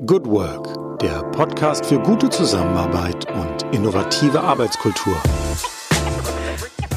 [0.00, 5.14] Good Work, der Podcast für gute Zusammenarbeit und innovative Arbeitskultur.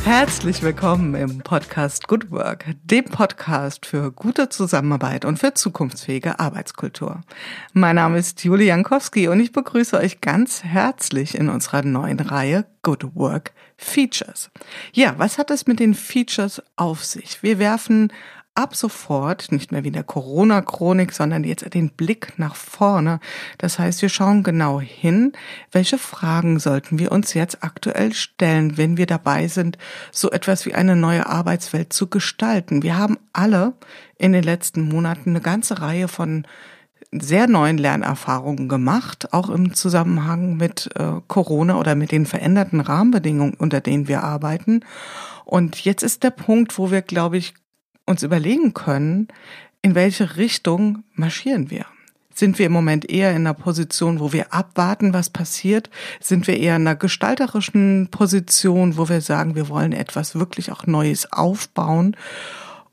[0.04, 7.22] Herzlich willkommen im Podcast Good Work, dem Podcast für gute Zusammenarbeit und für zukunftsfähige Arbeitskultur.
[7.74, 12.66] Mein Name ist Julie Jankowski und ich begrüße euch ganz herzlich in unserer neuen Reihe
[12.82, 14.50] Good Work Features.
[14.92, 17.44] Ja, was hat es mit den Features auf sich?
[17.44, 18.12] Wir werfen
[18.58, 23.20] ab sofort nicht mehr wie in der Corona-Chronik, sondern jetzt den Blick nach vorne.
[23.60, 25.34] Das heißt, wir schauen genau hin,
[25.72, 29.78] welche Fragen sollten wir uns jetzt aktuell stellen, wenn wir dabei sind,
[30.12, 32.82] so etwas wie eine neue Arbeitswelt zu gestalten.
[32.82, 33.74] Wir haben alle
[34.18, 36.48] in den letzten Monaten eine ganze Reihe von
[37.12, 43.54] sehr neuen Lernerfahrungen gemacht, auch im Zusammenhang mit äh, Corona oder mit den veränderten Rahmenbedingungen,
[43.54, 44.82] unter denen wir arbeiten.
[45.46, 47.54] Und jetzt ist der Punkt, wo wir, glaube ich,
[48.08, 49.28] uns überlegen können,
[49.82, 51.86] in welche Richtung marschieren wir.
[52.34, 55.90] Sind wir im Moment eher in einer Position, wo wir abwarten, was passiert?
[56.20, 60.86] Sind wir eher in einer gestalterischen Position, wo wir sagen, wir wollen etwas wirklich auch
[60.86, 62.16] Neues aufbauen?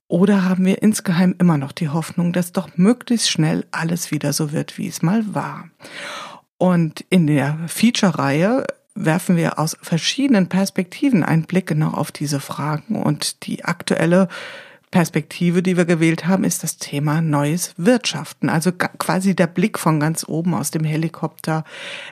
[0.08, 4.52] Oder haben wir insgeheim immer noch die Hoffnung, dass doch möglichst schnell alles wieder so
[4.52, 5.68] wird, wie es mal war?
[6.56, 13.02] Und in der Feature-Reihe werfen wir aus verschiedenen Perspektiven einen Blick genau auf diese Fragen
[13.02, 14.28] und die aktuelle
[14.94, 18.48] Perspektive, die wir gewählt haben, ist das Thema neues Wirtschaften.
[18.48, 21.64] Also quasi der Blick von ganz oben aus dem Helikopter.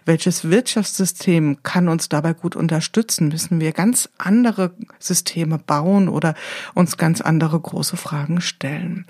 [0.05, 3.29] Welches Wirtschaftssystem kann uns dabei gut unterstützen?
[3.29, 6.35] Müssen wir ganz andere Systeme bauen oder
[6.75, 9.07] uns ganz andere große Fragen stellen?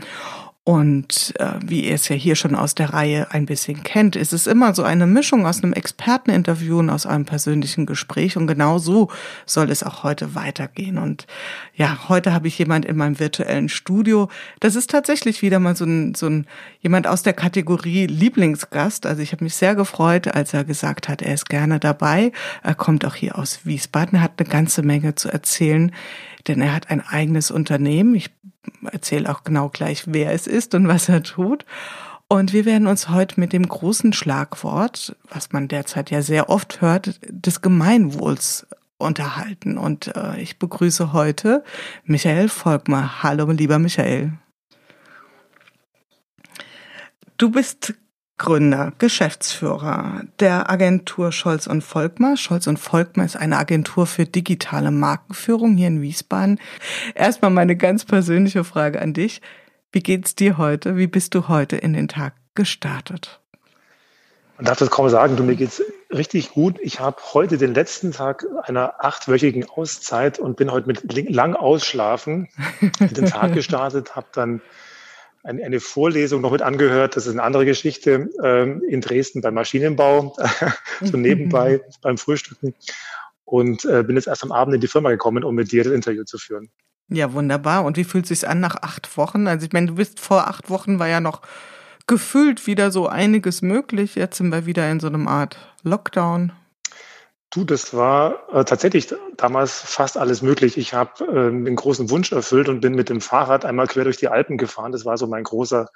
[0.64, 4.32] Und äh, wie ihr es ja hier schon aus der Reihe ein bisschen kennt, ist
[4.32, 8.36] es immer so eine Mischung aus einem Experteninterview und aus einem persönlichen Gespräch.
[8.36, 9.08] Und genau so
[9.44, 10.98] soll es auch heute weitergehen.
[10.98, 11.26] Und
[11.74, 14.28] ja, heute habe ich jemand in meinem virtuellen Studio.
[14.60, 16.46] Das ist tatsächlich wieder mal so ein, so ein
[16.80, 19.04] jemand aus der Kategorie Lieblingsgast.
[19.04, 22.30] Also ich habe mich sehr gefreut, als er gesagt hat, er ist gerne dabei.
[22.62, 25.90] Er kommt auch hier aus Wiesbaden, hat eine ganze Menge zu erzählen,
[26.48, 28.14] denn er hat ein eigenes Unternehmen.
[28.14, 28.30] Ich
[28.90, 31.64] erzähle auch genau gleich, wer es ist und was er tut.
[32.28, 36.80] Und wir werden uns heute mit dem großen Schlagwort, was man derzeit ja sehr oft
[36.80, 38.66] hört, des Gemeinwohls
[38.96, 39.76] unterhalten.
[39.76, 41.62] Und äh, ich begrüße heute
[42.04, 43.22] Michael Volkmar.
[43.22, 44.32] Hallo, lieber Michael.
[47.36, 47.94] Du bist
[48.42, 52.36] Gründer, Geschäftsführer der Agentur Scholz und Volkmar.
[52.36, 56.58] Scholz und Volkmar ist eine Agentur für digitale Markenführung hier in Wiesbaden.
[57.14, 59.42] Erstmal meine ganz persönliche Frage an dich.
[59.92, 60.96] Wie geht's dir heute?
[60.96, 63.38] Wie bist du heute in den Tag gestartet?
[64.56, 65.80] Man darf das kaum sagen, du, mir geht's
[66.10, 66.80] richtig gut.
[66.82, 72.48] Ich habe heute den letzten Tag einer achtwöchigen Auszeit und bin heute mit lang ausschlafen
[72.98, 74.60] in den Tag gestartet, habe dann
[75.42, 77.16] eine, eine Vorlesung noch mit angehört.
[77.16, 80.36] Das ist eine andere Geschichte ähm, in Dresden beim Maschinenbau,
[81.00, 82.74] so nebenbei beim Frühstücken.
[83.44, 85.92] Und äh, bin jetzt erst am Abend in die Firma gekommen, um mit dir das
[85.92, 86.70] Interview zu führen.
[87.08, 87.84] Ja, wunderbar.
[87.84, 89.46] Und wie fühlt es sich an nach acht Wochen?
[89.46, 91.42] Also ich meine, du bist vor acht Wochen war ja noch
[92.06, 94.14] gefühlt wieder so einiges möglich.
[94.14, 96.52] Jetzt sind wir wieder in so einem Art Lockdown.
[97.52, 100.78] Du, das war äh, tatsächlich damals fast alles möglich.
[100.78, 104.16] Ich habe äh, einen großen Wunsch erfüllt und bin mit dem Fahrrad einmal quer durch
[104.16, 104.90] die Alpen gefahren.
[104.90, 105.90] Das war so mein großer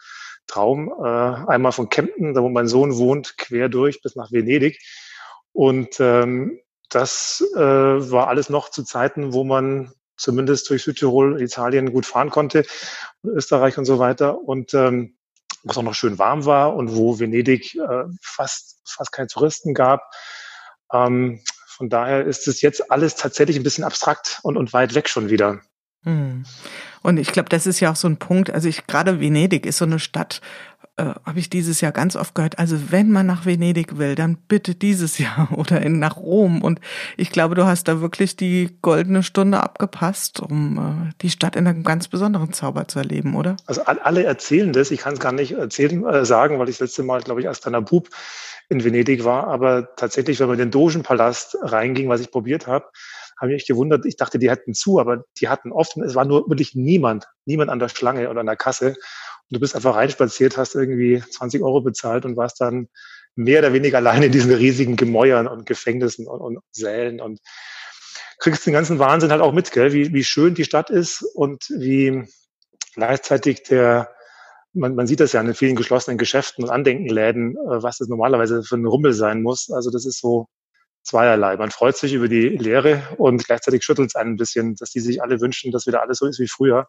[0.47, 0.93] Traum.
[1.03, 4.79] Äh, einmal von Kempten, da wo mein Sohn wohnt, quer durch bis nach Venedig.
[5.53, 11.91] Und ähm, das äh, war alles noch zu Zeiten, wo man zumindest durch Südtirol, Italien
[11.91, 12.67] gut fahren konnte,
[13.25, 14.43] Österreich und so weiter.
[14.43, 15.17] Und ähm,
[15.63, 19.73] wo es auch noch schön warm war und wo Venedig äh, fast, fast keine Touristen
[19.73, 20.03] gab.
[20.93, 25.09] Ähm, von daher ist es jetzt alles tatsächlich ein bisschen abstrakt und, und weit weg
[25.09, 25.61] schon wieder.
[26.05, 26.45] Hm.
[27.03, 28.51] Und ich glaube, das ist ja auch so ein Punkt.
[28.51, 30.41] Also ich gerade Venedig ist so eine Stadt,
[30.97, 32.59] äh, habe ich dieses Jahr ganz oft gehört.
[32.59, 36.63] Also wenn man nach Venedig will, dann bitte dieses Jahr oder in, nach Rom.
[36.63, 36.81] Und
[37.17, 40.79] ich glaube, du hast da wirklich die goldene Stunde abgepasst, um
[41.11, 43.57] äh, die Stadt in einem ganz besonderen Zauber zu erleben, oder?
[43.67, 44.91] Also alle erzählen das.
[44.91, 47.49] Ich kann es gar nicht erzählen, äh, sagen, weil ich das letzte Mal, glaube ich,
[47.49, 48.09] als kleiner Bub
[48.69, 49.47] in Venedig war.
[49.49, 52.87] Aber tatsächlich, wenn man in den Dogenpalast reinging, was ich probiert habe,
[53.39, 54.07] habe ich mich gewundert.
[54.07, 56.03] Ich dachte, die hätten zu, aber die hatten offen.
[56.03, 58.89] Es war nur wirklich niemand, niemand an der Schlange oder an der Kasse.
[58.89, 58.97] Und
[59.51, 62.89] du bist einfach reinspaziert, hast irgendwie 20 Euro bezahlt und warst dann
[63.35, 67.41] mehr oder weniger allein in diesen riesigen Gemäuern und Gefängnissen und, und Sälen und
[68.39, 69.93] kriegst den ganzen Wahnsinn halt auch mit, gell?
[69.93, 72.25] Wie, wie schön die Stadt ist und wie
[72.95, 74.16] gleichzeitig der,
[74.77, 78.63] man, man sieht das ja in vielen geschlossenen Geschäften und Andenkenläden, äh, was das normalerweise
[78.63, 79.71] für ein Rummel sein muss.
[79.71, 80.47] Also das ist so
[81.03, 81.57] zweierlei.
[81.57, 85.01] Man freut sich über die Lehre und gleichzeitig schüttelt es einen ein bisschen, dass die
[85.01, 86.89] sich alle wünschen, dass wieder alles so ist wie früher.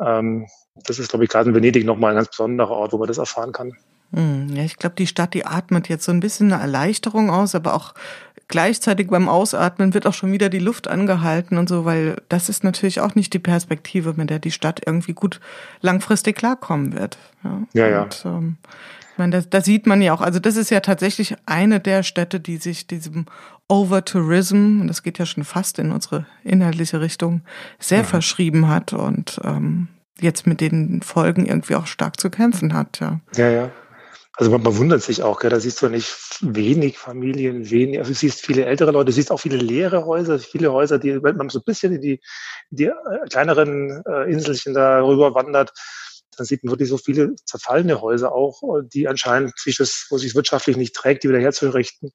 [0.00, 3.08] Ähm, das ist, glaube ich, gerade in Venedig nochmal ein ganz besonderer Ort, wo man
[3.08, 3.72] das erfahren kann.
[4.14, 7.54] Hm, ja, ich glaube, die Stadt, die atmet jetzt so ein bisschen eine Erleichterung aus,
[7.54, 7.94] aber auch
[8.48, 12.64] gleichzeitig beim Ausatmen wird auch schon wieder die Luft angehalten und so, weil das ist
[12.64, 15.40] natürlich auch nicht die Perspektive, mit der die Stadt irgendwie gut
[15.80, 17.16] langfristig klarkommen wird.
[17.42, 17.88] Ja, ja.
[17.88, 18.02] ja.
[18.02, 18.56] Und, ähm,
[19.12, 22.02] ich meine, da, da sieht man ja auch, also das ist ja tatsächlich eine der
[22.02, 23.26] Städte, die sich diesem
[23.68, 27.40] Overtourism, und das geht ja schon fast in unsere inhaltliche Richtung,
[27.78, 28.04] sehr ja.
[28.04, 29.88] verschrieben hat und ähm,
[30.20, 33.00] jetzt mit den Folgen irgendwie auch stark zu kämpfen hat.
[33.00, 33.50] Ja, ja.
[33.50, 33.70] ja.
[34.36, 35.50] Also man, man wundert sich auch, gell?
[35.50, 39.30] da siehst du nicht wenig Familien, wenig, also du siehst viele ältere Leute, du siehst
[39.30, 42.20] auch viele leere Häuser, viele Häuser, die, wenn man so ein bisschen in die,
[42.70, 42.94] die äh,
[43.28, 45.72] kleineren äh, Inselchen da rüber wandert,
[46.36, 50.34] dann sieht man wirklich so viele zerfallene Häuser auch, die anscheinend sich das, wo sich
[50.34, 52.12] wirtschaftlich nicht trägt, die wieder herzurichten.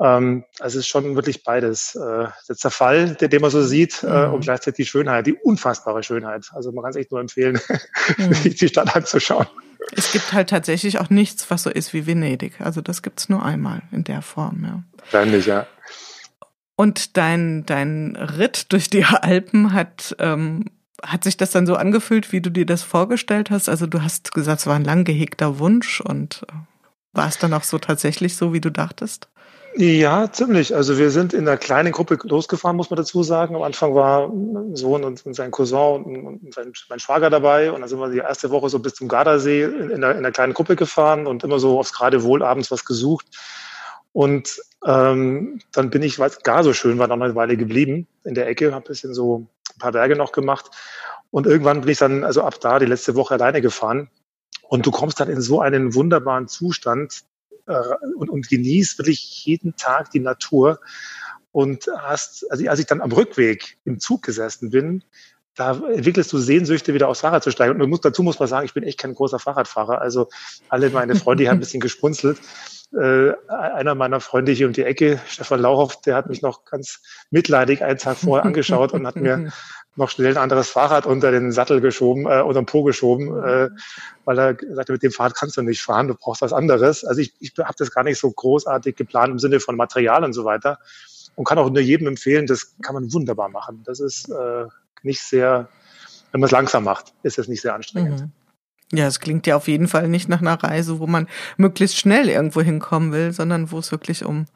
[0.00, 1.94] Ähm, also es ist schon wirklich beides.
[1.94, 4.34] Äh, der Zerfall, der, den man so sieht, äh, mhm.
[4.34, 6.50] und gleichzeitig die Schönheit, die unfassbare Schönheit.
[6.52, 7.60] Also man kann es echt nur empfehlen,
[8.18, 8.34] mhm.
[8.34, 9.46] sich die Stadt anzuschauen.
[9.92, 12.60] Es gibt halt tatsächlich auch nichts, was so ist wie Venedig.
[12.60, 14.82] Also das gibt's nur einmal in der Form, ja.
[14.98, 15.66] Wahrscheinlich, ja.
[16.76, 20.70] Und dein, dein Ritt durch die Alpen hat, ähm,
[21.02, 23.68] hat sich das dann so angefühlt, wie du dir das vorgestellt hast?
[23.68, 26.54] Also du hast gesagt, es war ein lang gehegter Wunsch und äh,
[27.12, 29.28] war es dann auch so tatsächlich so, wie du dachtest?
[29.76, 30.74] Ja, ziemlich.
[30.74, 33.56] Also wir sind in einer kleinen Gruppe losgefahren, muss man dazu sagen.
[33.56, 36.56] Am Anfang war mein Sohn und sein Cousin und
[36.88, 37.72] mein Schwager dabei.
[37.72, 40.18] Und dann sind wir die erste Woche so bis zum Gardasee in, in, einer, in
[40.18, 43.26] einer kleinen Gruppe gefahren und immer so aufs gerade Wohl abends was gesucht.
[44.12, 48.06] Und ähm, dann bin ich, weil es gar so schön war, noch eine Weile geblieben
[48.22, 50.70] in der Ecke, habe ein bisschen so ein paar Berge noch gemacht.
[51.32, 54.08] Und irgendwann bin ich dann, also ab da, die letzte Woche alleine gefahren.
[54.68, 57.24] Und du kommst dann in so einen wunderbaren Zustand,
[57.66, 60.80] und, und genießt wirklich jeden Tag die Natur.
[61.52, 65.04] Und hast, also als ich dann am Rückweg im Zug gesessen bin,
[65.54, 67.80] da entwickelst du Sehnsüchte, wieder aufs Fahrrad zu steigen.
[67.80, 70.00] Und muss, dazu muss man sagen, ich bin echt kein großer Fahrradfahrer.
[70.00, 70.28] Also
[70.68, 72.38] alle meine Freunde, die haben ein bisschen gespunzelt.
[72.92, 77.00] Äh, einer meiner Freunde hier um die Ecke, Stefan Lauhoff, der hat mich noch ganz
[77.30, 79.52] mitleidig einen Tag vorher angeschaut und hat mir
[79.96, 83.70] noch schnell ein anderes Fahrrad unter den Sattel geschoben, äh, unter den Po geschoben, äh,
[84.24, 87.04] weil er sagte, mit dem Fahrrad kannst du nicht fahren, du brauchst was anderes.
[87.04, 90.32] Also ich, ich habe das gar nicht so großartig geplant im Sinne von Material und
[90.32, 90.78] so weiter
[91.36, 93.82] und kann auch nur jedem empfehlen, das kann man wunderbar machen.
[93.84, 94.66] Das ist äh,
[95.02, 95.68] nicht sehr,
[96.32, 98.20] wenn man es langsam macht, ist es nicht sehr anstrengend.
[98.20, 98.32] Mhm.
[98.92, 102.28] Ja, es klingt ja auf jeden Fall nicht nach einer Reise, wo man möglichst schnell
[102.28, 104.46] irgendwo hinkommen will, sondern wo es wirklich um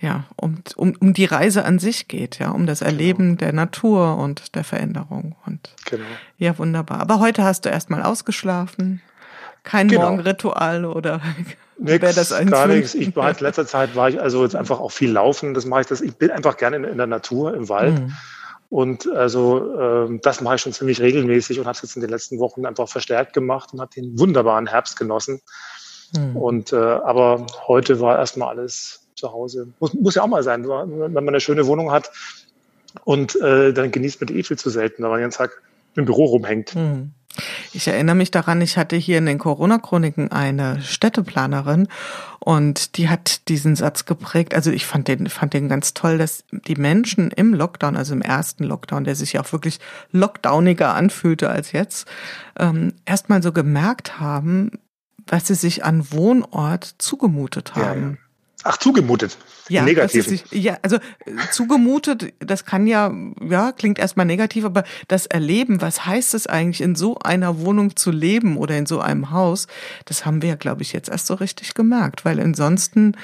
[0.00, 2.90] ja, um, um, um die Reise an sich geht, ja, um das genau.
[2.90, 3.38] Erleben genau.
[3.38, 5.36] der Natur und der Veränderung.
[5.46, 6.04] Und genau.
[6.38, 7.00] ja, wunderbar.
[7.00, 9.02] Aber heute hast du erstmal ausgeschlafen.
[9.62, 10.08] Kein genau.
[10.08, 11.20] Morgenritual oder
[11.78, 12.94] Nix, das gar nichts.
[12.94, 15.54] Ich war in letzter Zeit war ich also jetzt einfach auch viel laufen.
[15.54, 16.00] Das mache ich das.
[16.00, 17.98] Ich bin einfach gerne in, in der Natur, im Wald.
[17.98, 18.12] Mhm.
[18.68, 22.10] Und also äh, das mache ich schon ziemlich regelmäßig und habe es jetzt in den
[22.10, 25.40] letzten Wochen einfach verstärkt gemacht und habe den wunderbaren Herbst genossen.
[26.16, 26.36] Mhm.
[26.36, 29.68] Und äh, aber heute war erstmal alles zu Hause.
[29.78, 32.10] Muss, muss ja auch mal sein, wenn man eine schöne Wohnung hat
[33.04, 35.62] und äh, dann genießt man die eh viel zu selten, wenn man den ganzen Tag
[35.94, 36.74] im Büro rumhängt.
[36.74, 37.12] Hm.
[37.72, 41.86] Ich erinnere mich daran, ich hatte hier in den Corona-Chroniken eine Städteplanerin
[42.40, 44.54] und die hat diesen Satz geprägt.
[44.54, 48.22] Also ich fand den, fand den ganz toll, dass die Menschen im Lockdown, also im
[48.22, 49.78] ersten Lockdown, der sich ja auch wirklich
[50.10, 52.08] lockdowniger anfühlte als jetzt,
[52.58, 54.72] ähm, erstmal so gemerkt haben,
[55.26, 58.02] was sie sich an Wohnort zugemutet haben.
[58.02, 58.16] Ja, ja.
[58.62, 59.38] Ach, zugemutet.
[59.68, 60.26] Ja, negativ.
[60.26, 61.00] Sich, ja, also äh,
[61.52, 63.12] zugemutet, das kann ja,
[63.48, 67.96] ja, klingt erstmal negativ, aber das Erleben, was heißt es eigentlich, in so einer Wohnung
[67.96, 69.66] zu leben oder in so einem Haus,
[70.04, 73.16] das haben wir ja, glaube ich, jetzt erst so richtig gemerkt, weil ansonsten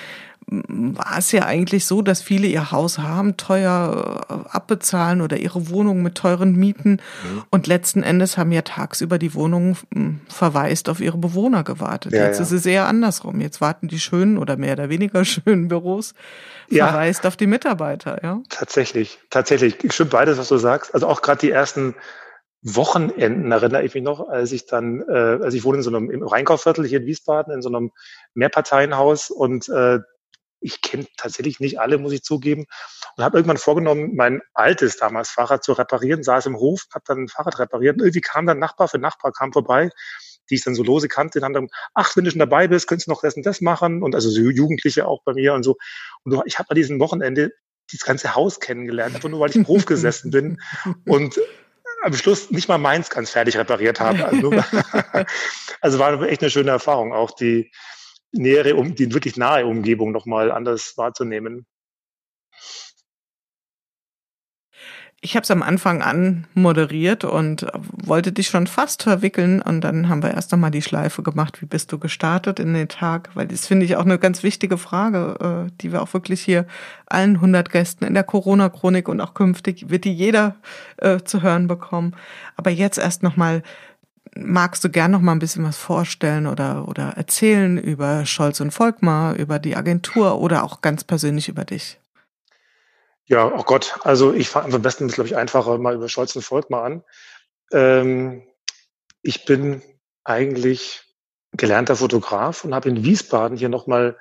[0.49, 5.71] war es ja eigentlich so, dass viele ihr Haus haben, teuer äh, abbezahlen oder ihre
[5.71, 7.43] Wohnung mit teuren Mieten mhm.
[7.51, 12.13] und letzten Endes haben ja tagsüber die Wohnungen hm, verwaist auf ihre Bewohner gewartet.
[12.13, 12.45] Ja, Jetzt ja.
[12.45, 13.41] ist es eher andersrum.
[13.41, 16.15] Jetzt warten die schönen oder mehr oder weniger schönen Büros
[16.69, 16.87] ja.
[16.89, 18.23] verweist auf die Mitarbeiter.
[18.23, 18.41] Ja?
[18.49, 19.79] Tatsächlich, tatsächlich.
[19.93, 20.95] Stimmt beides, was du sagst.
[20.95, 21.97] Also auch gerade die ersten
[22.63, 26.11] Wochenenden erinnere ich mich noch, als ich dann, äh, also ich wohne in so einem
[26.11, 27.91] im Rheinkauffviertel hier in Wiesbaden in so einem
[28.35, 29.99] Mehrparteienhaus und äh,
[30.67, 32.67] ich kenne tatsächlich nicht alle, muss ich zugeben.
[33.17, 37.25] Und habe irgendwann vorgenommen, mein altes damals Fahrrad zu reparieren, saß im Hof, habe dann
[37.25, 39.91] ein Fahrrad repariert und irgendwie kam dann Nachbar für Nachbar, kam vorbei,
[40.51, 43.07] die ich dann so lose kannte, dann haben ach, wenn du schon dabei bist, könntest
[43.07, 45.77] du noch das und das machen und also so Jugendliche auch bei mir und so.
[46.25, 47.53] Und ich habe an diesem Wochenende
[47.91, 50.61] dieses ganze Haus kennengelernt, einfach nur, weil ich im Hof gesessen bin
[51.07, 51.41] und
[52.03, 54.25] am Schluss nicht mal meins ganz fertig repariert habe.
[54.27, 54.51] Also,
[55.81, 57.71] also war echt eine schöne Erfahrung, auch die,
[58.33, 61.67] nähere, um, die wirklich nahe Umgebung nochmal anders wahrzunehmen.
[65.23, 67.67] Ich habe es am Anfang an moderiert und
[68.05, 71.67] wollte dich schon fast verwickeln und dann haben wir erst einmal die Schleife gemacht, wie
[71.67, 75.67] bist du gestartet in den Tag, weil das finde ich auch eine ganz wichtige Frage,
[75.69, 76.67] äh, die wir auch wirklich hier
[77.07, 80.57] allen 100 Gästen in der Corona-Chronik und auch künftig wird die jeder
[80.99, 82.15] äh, zu hören bekommen.
[82.55, 83.63] Aber jetzt erst nochmal,
[84.39, 88.71] magst du gern noch mal ein bisschen was vorstellen oder, oder erzählen über Scholz und
[88.71, 91.99] Volkmar, über die Agentur oder auch ganz persönlich über dich?
[93.27, 96.43] Ja, oh Gott, also ich fange am besten, glaube ich, einfacher mal über Scholz und
[96.43, 97.05] Volkmar an.
[97.73, 98.47] Ähm,
[99.23, 99.83] ich bin
[100.23, 101.03] eigentlich
[101.53, 104.17] gelernter Fotograf und habe in Wiesbaden hier nochmal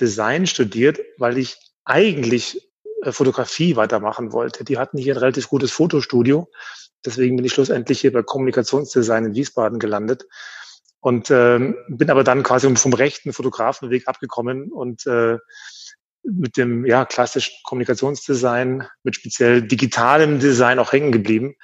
[0.00, 2.73] Design studiert, weil ich eigentlich
[3.12, 4.64] Fotografie weitermachen wollte.
[4.64, 6.48] Die hatten hier ein relativ gutes Fotostudio.
[7.04, 10.26] Deswegen bin ich schlussendlich hier bei Kommunikationsdesign in Wiesbaden gelandet
[11.00, 15.36] und ähm, bin aber dann quasi vom rechten Fotografenweg abgekommen und äh,
[16.22, 21.56] mit dem ja klassischen Kommunikationsdesign, mit speziell digitalem Design auch hängen geblieben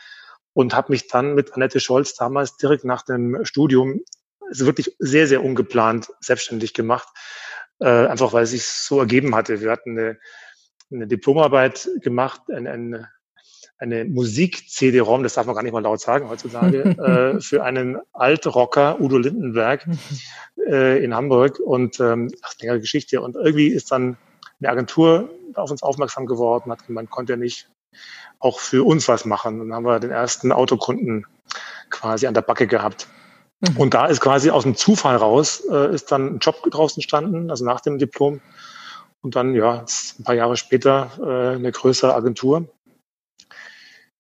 [0.53, 4.01] und habe mich dann mit Annette Scholz damals direkt nach dem Studium
[4.47, 7.09] also wirklich sehr sehr ungeplant selbstständig gemacht,
[7.79, 9.63] äh, einfach weil es sich so ergeben hatte.
[9.63, 10.19] Wir hatten eine,
[10.93, 13.07] eine Diplomarbeit gemacht, ein, ein,
[13.79, 16.83] eine Musik-CD-ROM, das darf man gar nicht mal laut sagen heutzutage,
[17.37, 19.87] äh, für einen Altrocker, Udo Lindenberg,
[20.67, 21.59] äh, in Hamburg.
[21.61, 23.21] Und ähm, ach, längere Geschichte.
[23.21, 24.17] Und irgendwie ist dann
[24.61, 27.69] eine Agentur auf uns aufmerksam geworden, hat gemeint, konnte er nicht
[28.39, 29.61] auch für uns was machen.
[29.61, 31.27] Und dann haben wir den ersten Autokunden
[31.91, 33.09] quasi an der Backe gehabt.
[33.61, 33.77] Mhm.
[33.77, 37.51] Und da ist quasi aus dem Zufall raus, äh, ist dann ein Job draußen entstanden,
[37.51, 38.41] also nach dem Diplom.
[39.23, 39.85] Und dann, ja,
[40.19, 42.69] ein paar Jahre später äh, eine größere Agentur.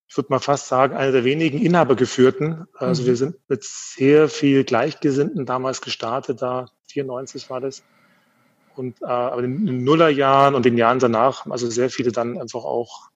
[0.08, 2.66] Ich würde mal fast sagen, eine der wenigen Inhabergeführten.
[2.74, 3.06] Also mhm.
[3.06, 7.82] wir sind mit sehr viel Gleichgesinnten damals gestartet, da 94 war das.
[8.76, 12.64] Und äh, aber in den Nullerjahren und den Jahren danach, also sehr viele dann einfach
[12.64, 13.10] auch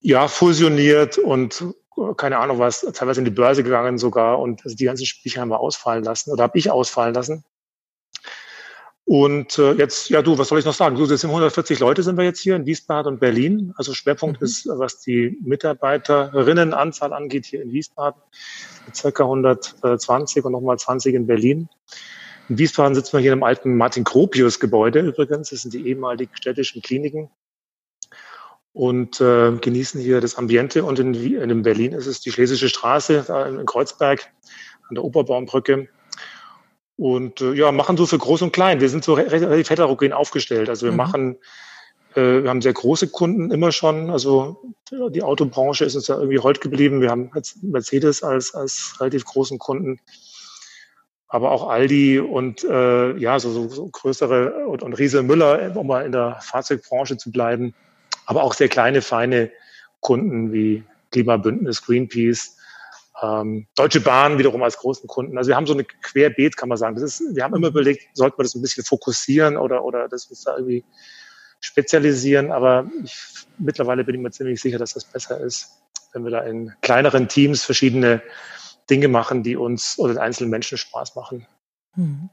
[0.00, 1.64] ja fusioniert und
[1.96, 5.40] äh, keine Ahnung was, teilweise in die Börse gegangen sogar und also die ganzen Spiele
[5.40, 7.44] haben wir ausfallen lassen oder habe ich ausfallen lassen.
[9.04, 10.96] Und äh, jetzt, ja du, was soll ich noch sagen?
[10.96, 13.74] Du, jetzt sind 140 Leute sind wir jetzt hier in Wiesbaden und Berlin.
[13.76, 14.44] Also Schwerpunkt mhm.
[14.44, 18.22] ist, was die Mitarbeiterinnenanzahl angeht, hier in Wiesbaden,
[18.94, 21.68] circa 120 und nochmal 20 in Berlin.
[22.48, 25.50] In Wiesbaden sitzen wir hier im alten Martin-Gropius-Gebäude übrigens.
[25.50, 27.28] Das sind die ehemaligen städtischen Kliniken.
[28.72, 30.84] Und äh, genießen hier das Ambiente.
[30.84, 34.32] Und in, in Berlin ist es die Schlesische Straße, in Kreuzberg,
[34.88, 35.88] an der Oberbaumbrücke.
[37.02, 38.80] Und äh, ja, machen so für groß und klein.
[38.80, 40.68] Wir sind so relativ heterogen aufgestellt.
[40.68, 40.98] Also wir mhm.
[40.98, 41.36] machen,
[42.14, 44.08] äh, wir haben sehr große Kunden immer schon.
[44.08, 47.00] Also die Autobranche ist uns ja irgendwie heute geblieben.
[47.00, 49.98] Wir haben Mercedes als, als relativ großen Kunden
[51.26, 55.86] aber auch Aldi und äh, ja, so, so, so größere und, und Riese Müller, um
[55.86, 57.74] mal in der Fahrzeugbranche zu bleiben,
[58.26, 59.50] aber auch sehr kleine, feine
[60.00, 62.58] Kunden wie Klimabündnis, Greenpeace,
[63.22, 65.38] ähm, Deutsche Bahn wiederum als großen Kunden.
[65.38, 66.96] Also wir haben so eine Querbeet, kann man sagen.
[66.96, 70.26] Das ist, wir haben immer überlegt, sollten wir das ein bisschen fokussieren oder, oder das
[70.26, 70.84] uns da irgendwie
[71.60, 73.16] spezialisieren, aber ich,
[73.58, 75.70] mittlerweile bin ich mir ziemlich sicher, dass das besser ist,
[76.12, 78.20] wenn wir da in kleineren Teams verschiedene
[78.90, 81.46] Dinge machen, die uns oder den einzelnen Menschen Spaß machen.
[81.94, 82.30] Hm.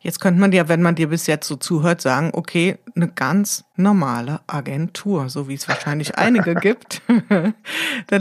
[0.00, 3.64] Jetzt könnte man ja, wenn man dir bis jetzt so zuhört, sagen, okay, eine ganz
[3.76, 7.02] normale Agentur, so wie es wahrscheinlich einige gibt.
[7.28, 7.54] Dann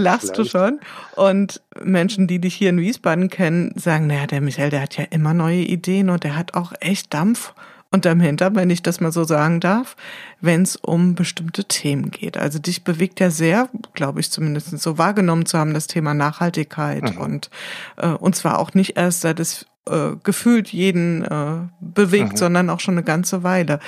[0.01, 0.37] lachst Vielleicht.
[0.39, 0.79] du schon.
[1.15, 5.05] Und Menschen, die dich hier in Wiesbaden kennen, sagen, naja, der Michael, der hat ja
[5.05, 7.53] immer neue Ideen und der hat auch echt Dampf
[7.91, 9.95] unterm Hintern, wenn ich das mal so sagen darf,
[10.39, 12.37] wenn es um bestimmte Themen geht.
[12.37, 17.15] Also dich bewegt ja sehr, glaube ich zumindest so wahrgenommen zu haben, das Thema Nachhaltigkeit
[17.15, 17.21] mhm.
[17.21, 17.49] und
[17.97, 22.37] äh, und zwar auch nicht erst seit es äh, gefühlt jeden äh, bewegt, mhm.
[22.37, 23.79] sondern auch schon eine ganze Weile.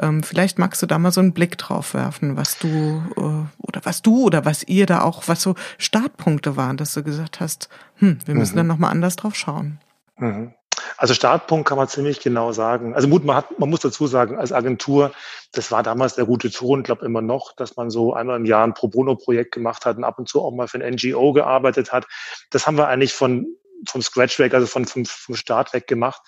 [0.00, 2.68] Ähm, vielleicht magst du da mal so einen Blick drauf werfen, was du
[3.16, 7.02] äh, oder was du oder was ihr da auch, was so Startpunkte waren, dass du
[7.02, 8.58] gesagt hast, hm, wir müssen mhm.
[8.58, 9.78] dann nochmal anders drauf schauen.
[10.18, 10.54] Mhm.
[11.00, 12.94] Also Startpunkt kann man ziemlich genau sagen.
[12.94, 15.12] Also Mut, man, hat, man muss dazu sagen, als Agentur,
[15.52, 18.64] das war damals der gute Ton, glaube immer noch, dass man so einmal im Jahr
[18.64, 21.90] ein Pro Bono-Projekt gemacht hat und ab und zu auch mal für ein NGO gearbeitet
[21.90, 22.06] hat.
[22.50, 23.46] Das haben wir eigentlich von
[23.88, 26.20] vom Scratch weg, also von, vom, vom Start weg gemacht.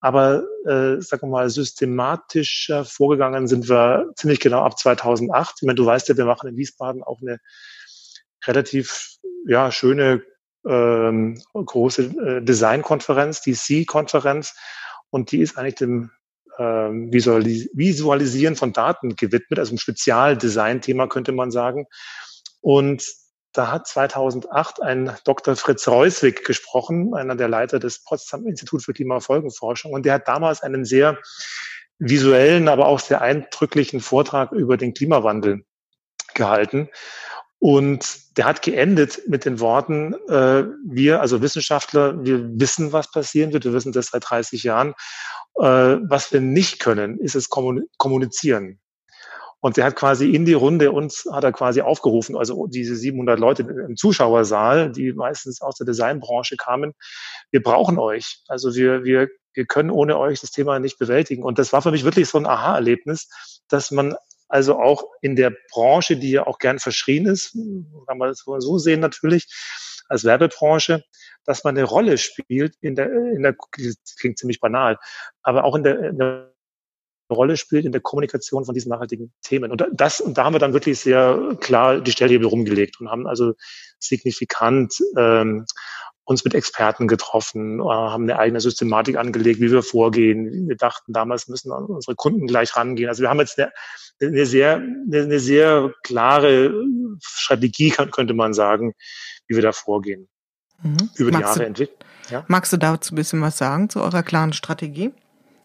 [0.00, 5.54] Aber äh, sagen wir mal, systematischer vorgegangen sind wir ziemlich genau ab 2008.
[5.62, 7.38] Ich meine, du weißt ja, wir machen in Wiesbaden auch eine
[8.46, 10.22] relativ ja, schöne
[10.66, 14.54] ähm, große äh, Designkonferenz, die C-Konferenz,
[15.10, 16.10] und die ist eigentlich dem
[16.58, 21.86] ähm, Visualis Visualisieren von Daten gewidmet, also ein Spezialdesign-Thema könnte man sagen.
[22.60, 23.04] Und
[23.52, 25.56] da hat 2008 ein Dr.
[25.56, 30.62] Fritz Reuswig gesprochen, einer der Leiter des Potsdam Institut für Klimafolgenforschung, und der hat damals
[30.62, 31.18] einen sehr
[31.98, 35.64] visuellen, aber auch sehr eindrücklichen Vortrag über den Klimawandel
[36.34, 36.88] gehalten.
[37.60, 43.52] Und der hat geendet mit den Worten, äh, wir, also Wissenschaftler, wir wissen, was passieren
[43.52, 44.94] wird, wir wissen das seit 30 Jahren.
[45.56, 48.80] Äh, was wir nicht können, ist es kommunizieren.
[49.60, 53.38] Und der hat quasi in die Runde uns, hat er quasi aufgerufen, also diese 700
[53.38, 56.94] Leute im Zuschauersaal, die meistens aus der Designbranche kamen,
[57.50, 58.42] wir brauchen euch.
[58.48, 61.42] Also wir, wir, wir können ohne euch das Thema nicht bewältigen.
[61.42, 63.28] Und das war für mich wirklich so ein Aha-Erlebnis,
[63.68, 64.16] dass man
[64.50, 67.56] also auch in der Branche, die ja auch gern verschrien ist,
[68.06, 69.46] kann man das so sehen natürlich,
[70.08, 71.04] als Werbebranche,
[71.44, 73.54] dass man eine Rolle spielt in der, in der,
[74.18, 74.98] klingt ziemlich banal,
[75.42, 76.52] aber auch in der, in der
[77.30, 79.70] Rolle spielt in der Kommunikation von diesen nachhaltigen Themen.
[79.70, 83.28] Und das, und da haben wir dann wirklich sehr klar die Stellhebel rumgelegt und haben
[83.28, 83.54] also
[84.00, 85.64] signifikant ähm,
[86.30, 90.68] uns mit Experten getroffen, äh, haben eine eigene Systematik angelegt, wie wir vorgehen.
[90.68, 93.08] Wir dachten damals müssen unsere Kunden gleich rangehen.
[93.08, 93.72] Also wir haben jetzt eine,
[94.20, 96.72] eine sehr, eine sehr klare
[97.20, 98.94] Strategie, könnte man sagen,
[99.48, 100.28] wie wir da vorgehen.
[100.82, 101.10] Mhm.
[101.16, 101.98] Über die Jahre entwickelt.
[102.30, 102.44] Ja?
[102.46, 105.12] Magst du dazu ein bisschen was sagen zu eurer klaren Strategie?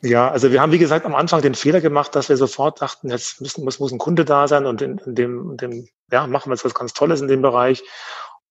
[0.02, 3.10] Ja, also wir haben, wie gesagt, am Anfang den Fehler gemacht, dass wir sofort dachten,
[3.10, 6.28] jetzt müssen, muss, muss ein Kunde da sein und in, in, dem, in dem, ja,
[6.28, 7.84] machen wir jetzt was ganz Tolles in dem Bereich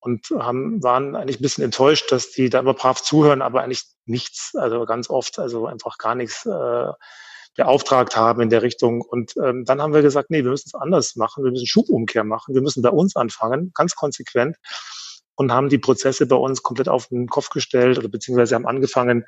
[0.05, 3.85] und haben, waren eigentlich ein bisschen enttäuscht, dass die da immer brav zuhören, aber eigentlich
[4.05, 6.93] nichts, also ganz oft, also einfach gar nichts äh,
[7.57, 9.01] beauftragt haben in der Richtung.
[9.01, 12.23] Und ähm, dann haben wir gesagt, nee, wir müssen es anders machen, wir müssen Schubumkehr
[12.23, 14.57] machen, wir müssen bei uns anfangen, ganz konsequent
[15.37, 19.25] und haben die Prozesse bei uns komplett auf den Kopf gestellt oder beziehungsweise haben angefangen,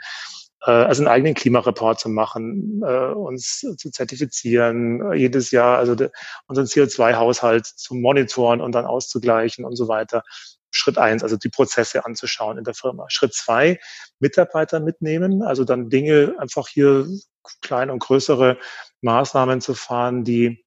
[0.66, 5.94] äh, also einen eigenen Klimareport zu machen, äh, uns zu zertifizieren, äh, jedes Jahr also
[5.94, 6.10] de,
[6.48, 10.22] unseren CO2-Haushalt zu monitoren und dann auszugleichen und so weiter.
[10.76, 13.06] Schritt eins, also die Prozesse anzuschauen in der Firma.
[13.08, 13.78] Schritt zwei,
[14.18, 17.06] Mitarbeiter mitnehmen, also dann Dinge einfach hier
[17.62, 18.58] kleine und größere
[19.02, 20.64] Maßnahmen zu fahren, die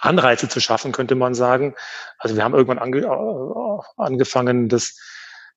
[0.00, 1.74] Anreize zu schaffen, könnte man sagen.
[2.18, 4.96] Also wir haben irgendwann ange, äh, angefangen, das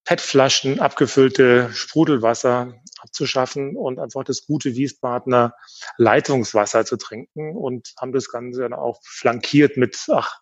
[0.06, 5.54] PET-Flaschen, abgefüllte Sprudelwasser abzuschaffen und einfach das gute Wiesbadener
[5.98, 10.40] Leitungswasser zu trinken und haben das Ganze dann auch flankiert mit ach,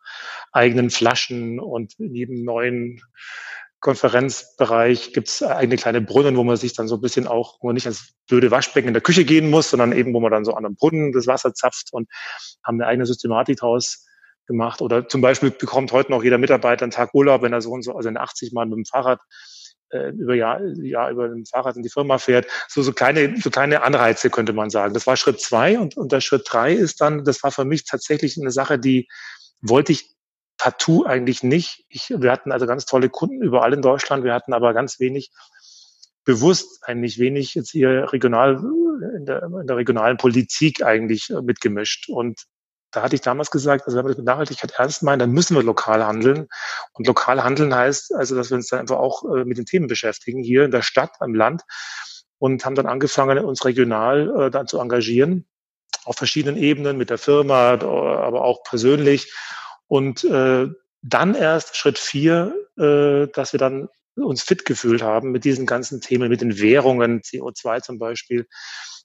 [0.51, 3.01] eigenen Flaschen und in jedem neuen
[3.79, 7.67] Konferenzbereich gibt es eigene kleine Brunnen, wo man sich dann so ein bisschen auch, wo
[7.67, 10.43] man nicht als blöde Waschbecken in der Küche gehen muss, sondern eben, wo man dann
[10.43, 12.09] so an einem Brunnen das Wasser zapft und
[12.63, 14.05] haben eine eigene Systematik daraus
[14.49, 14.81] gemacht.
[14.81, 17.83] Oder zum Beispiel bekommt heute noch jeder Mitarbeiter einen Tag Urlaub, wenn er so und
[17.83, 19.19] so, also in 80 Mal mit dem Fahrrad
[19.91, 22.47] äh, über Jahr, Jahr über ein Fahrrad in die Firma fährt.
[22.67, 24.93] So, so kleine, so kleine Anreize könnte man sagen.
[24.93, 27.85] Das war Schritt zwei und, und der Schritt drei ist dann, das war für mich
[27.85, 29.07] tatsächlich eine Sache, die
[29.61, 30.09] wollte ich
[30.57, 31.85] partout eigentlich nicht.
[31.87, 34.23] Ich, wir hatten also ganz tolle Kunden überall in Deutschland.
[34.23, 35.31] Wir hatten aber ganz wenig
[36.25, 38.61] bewusst eigentlich wenig jetzt hier regional
[39.15, 42.09] in der, in der regionalen Politik eigentlich mitgemischt.
[42.09, 42.45] Und
[42.91, 45.55] da hatte ich damals gesagt, also wenn wir das mit Nachhaltigkeit ernst meinen, dann müssen
[45.55, 46.47] wir lokal handeln.
[46.93, 49.87] Und lokal handeln heißt also, dass wir uns dann einfach auch äh, mit den Themen
[49.87, 51.63] beschäftigen, hier in der Stadt, im Land.
[52.39, 55.47] Und haben dann angefangen, uns regional äh, dann zu engagieren,
[56.05, 59.33] auf verschiedenen Ebenen, mit der Firma, aber auch persönlich.
[59.87, 60.67] Und äh,
[61.01, 66.01] dann erst Schritt vier, äh, dass wir dann uns fit gefühlt haben mit diesen ganzen
[66.01, 68.47] Themen, mit den Währungen, CO2 zum Beispiel,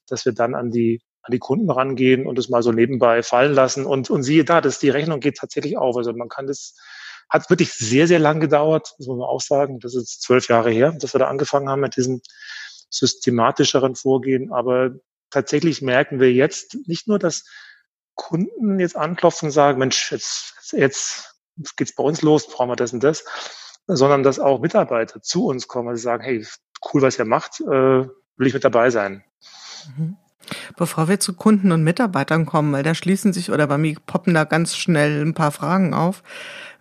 [0.07, 3.53] dass wir dann an die an die Kunden rangehen und es mal so nebenbei fallen
[3.53, 3.85] lassen.
[3.85, 5.97] Und, und siehe da, dass die Rechnung geht tatsächlich auf.
[5.97, 6.75] Also man kann das,
[7.29, 9.79] hat wirklich sehr, sehr lang gedauert, das muss man auch sagen.
[9.79, 12.21] Das ist zwölf Jahre her, dass wir da angefangen haben mit diesem
[12.91, 14.53] systematischeren Vorgehen.
[14.53, 14.91] Aber
[15.31, 17.43] tatsächlich merken wir jetzt nicht nur, dass
[18.13, 21.35] Kunden jetzt anklopfen und sagen, Mensch, jetzt, jetzt
[21.75, 23.25] geht's bei uns los, brauchen wir das und das,
[23.87, 26.45] sondern dass auch Mitarbeiter zu uns kommen und sagen, hey,
[26.93, 27.65] cool, was ihr macht, äh,
[28.37, 29.23] will ich mit dabei sein.
[29.97, 30.17] Mhm.
[30.77, 34.33] Bevor wir zu Kunden und Mitarbeitern kommen, weil da schließen sich oder bei mir poppen
[34.33, 36.23] da ganz schnell ein paar Fragen auf,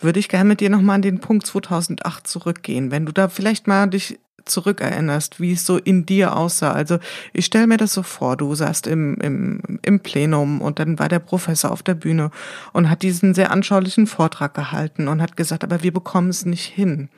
[0.00, 2.90] würde ich gerne mit dir nochmal an den Punkt 2008 zurückgehen.
[2.90, 6.72] Wenn du da vielleicht mal dich zurückerinnerst, wie es so in dir aussah.
[6.72, 6.98] Also
[7.32, 11.08] ich stelle mir das so vor, du saßt im, im, im Plenum und dann war
[11.08, 12.30] der Professor auf der Bühne
[12.72, 16.66] und hat diesen sehr anschaulichen Vortrag gehalten und hat gesagt, aber wir bekommen es nicht
[16.66, 17.08] hin.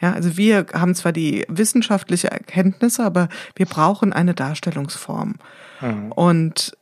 [0.00, 5.34] Ja, also wir haben zwar die wissenschaftliche Erkenntnisse, aber wir brauchen eine Darstellungsform.
[5.80, 6.12] Mhm.
[6.12, 6.76] Und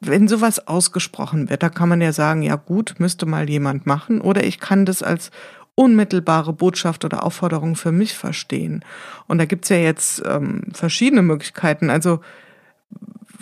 [0.00, 4.20] wenn sowas ausgesprochen wird, da kann man ja sagen, ja gut, müsste mal jemand machen,
[4.20, 5.30] oder ich kann das als
[5.74, 8.84] unmittelbare Botschaft oder Aufforderung für mich verstehen.
[9.26, 11.88] Und da gibt's ja jetzt ähm, verschiedene Möglichkeiten.
[11.88, 12.20] Also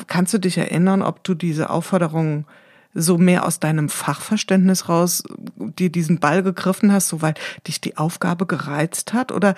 [0.07, 2.47] kannst du dich erinnern, ob du diese Aufforderung
[2.95, 5.23] so mehr aus deinem Fachverständnis raus
[5.57, 7.35] dir diesen Ball gegriffen hast, so weil
[7.67, 9.31] dich die Aufgabe gereizt hat?
[9.31, 9.55] Oder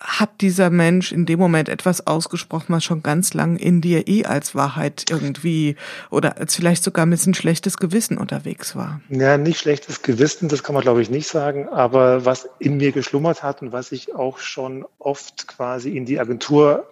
[0.00, 4.24] hat dieser Mensch in dem Moment etwas ausgesprochen, was schon ganz lang in dir eh
[4.24, 5.76] als Wahrheit irgendwie
[6.10, 9.00] oder als vielleicht sogar ein bisschen schlechtes Gewissen unterwegs war?
[9.10, 12.92] Ja, nicht schlechtes Gewissen, das kann man glaube ich nicht sagen, aber was in mir
[12.92, 16.86] geschlummert hat und was ich auch schon oft quasi in die Agentur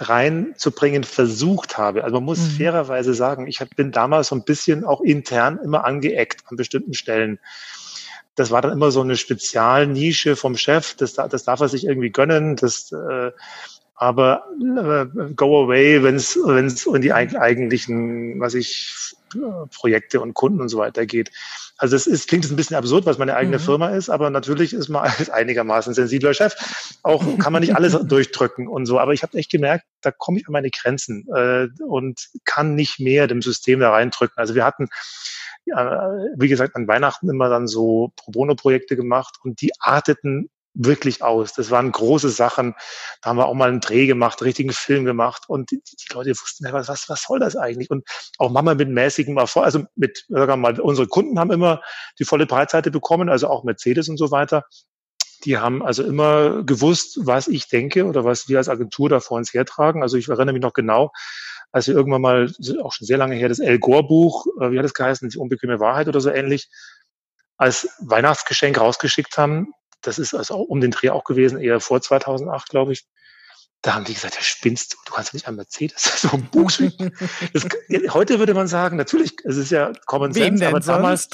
[0.00, 2.04] reinzubringen versucht habe.
[2.04, 2.50] Also man muss mhm.
[2.52, 7.38] fairerweise sagen, ich bin damals so ein bisschen auch intern immer angeeckt an bestimmten Stellen.
[8.34, 12.10] Das war dann immer so eine Spezialnische vom Chef, das, das darf er sich irgendwie
[12.10, 13.32] gönnen, das, äh,
[13.94, 19.14] aber äh, go away, wenn es wenn es in die eigentlichen, was ich
[19.74, 21.30] Projekte und Kunden und so weiter geht.
[21.78, 23.62] Also es ist, klingt ein bisschen absurd, was meine eigene mhm.
[23.62, 26.54] Firma ist, aber natürlich ist man als einigermaßen sensibler Chef.
[27.02, 28.98] Auch kann man nicht alles durchdrücken und so.
[28.98, 33.00] Aber ich habe echt gemerkt, da komme ich an meine Grenzen äh, und kann nicht
[33.00, 34.36] mehr dem System da reindrücken.
[34.36, 34.88] Also wir hatten
[35.66, 41.22] ja, wie gesagt, an Weihnachten immer dann so Pro Bono-Projekte gemacht und die arteten wirklich
[41.22, 41.52] aus.
[41.52, 42.74] Das waren große Sachen.
[43.22, 46.14] Da haben wir auch mal einen Dreh gemacht, einen richtigen Film gemacht und die, die
[46.14, 47.90] Leute wussten, was, was, was soll das eigentlich?
[47.90, 48.04] Und
[48.38, 51.82] auch Mama mit mäßigem Erfolg, also mit, sagen wir mal, unsere Kunden haben immer
[52.18, 54.64] die volle Breitseite bekommen, also auch Mercedes und so weiter.
[55.44, 59.38] Die haben also immer gewusst, was ich denke oder was wir als Agentur da vor
[59.38, 60.02] uns hertragen.
[60.02, 61.12] Also ich erinnere mich noch genau,
[61.72, 62.52] als wir irgendwann mal,
[62.82, 65.38] auch schon sehr lange her, das El Gore Buch, äh, wie hat es geheißen, die
[65.38, 66.68] unbequeme Wahrheit oder so ähnlich,
[67.56, 72.68] als Weihnachtsgeschenk rausgeschickt haben, das ist also um den Dreh auch gewesen, eher vor 2008,
[72.68, 73.06] glaube ich.
[73.82, 76.70] Da haben die gesagt, ja, spinnst du, du kannst nicht ein Mercedes, so ein Buch
[76.70, 77.66] das,
[78.10, 81.30] Heute würde man sagen, natürlich, es ist ja Common Sense, aber damals,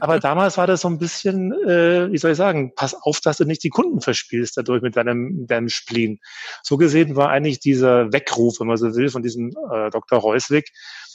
[0.00, 3.36] aber damals war das so ein bisschen, äh, wie soll ich sagen, pass auf, dass
[3.36, 6.18] du nicht die Kunden verspielst dadurch mit deinem, deinem Spleen.
[6.64, 10.18] So gesehen war eigentlich dieser Weckruf, wenn man so will, von diesem äh, Dr.
[10.18, 10.72] Reuswig,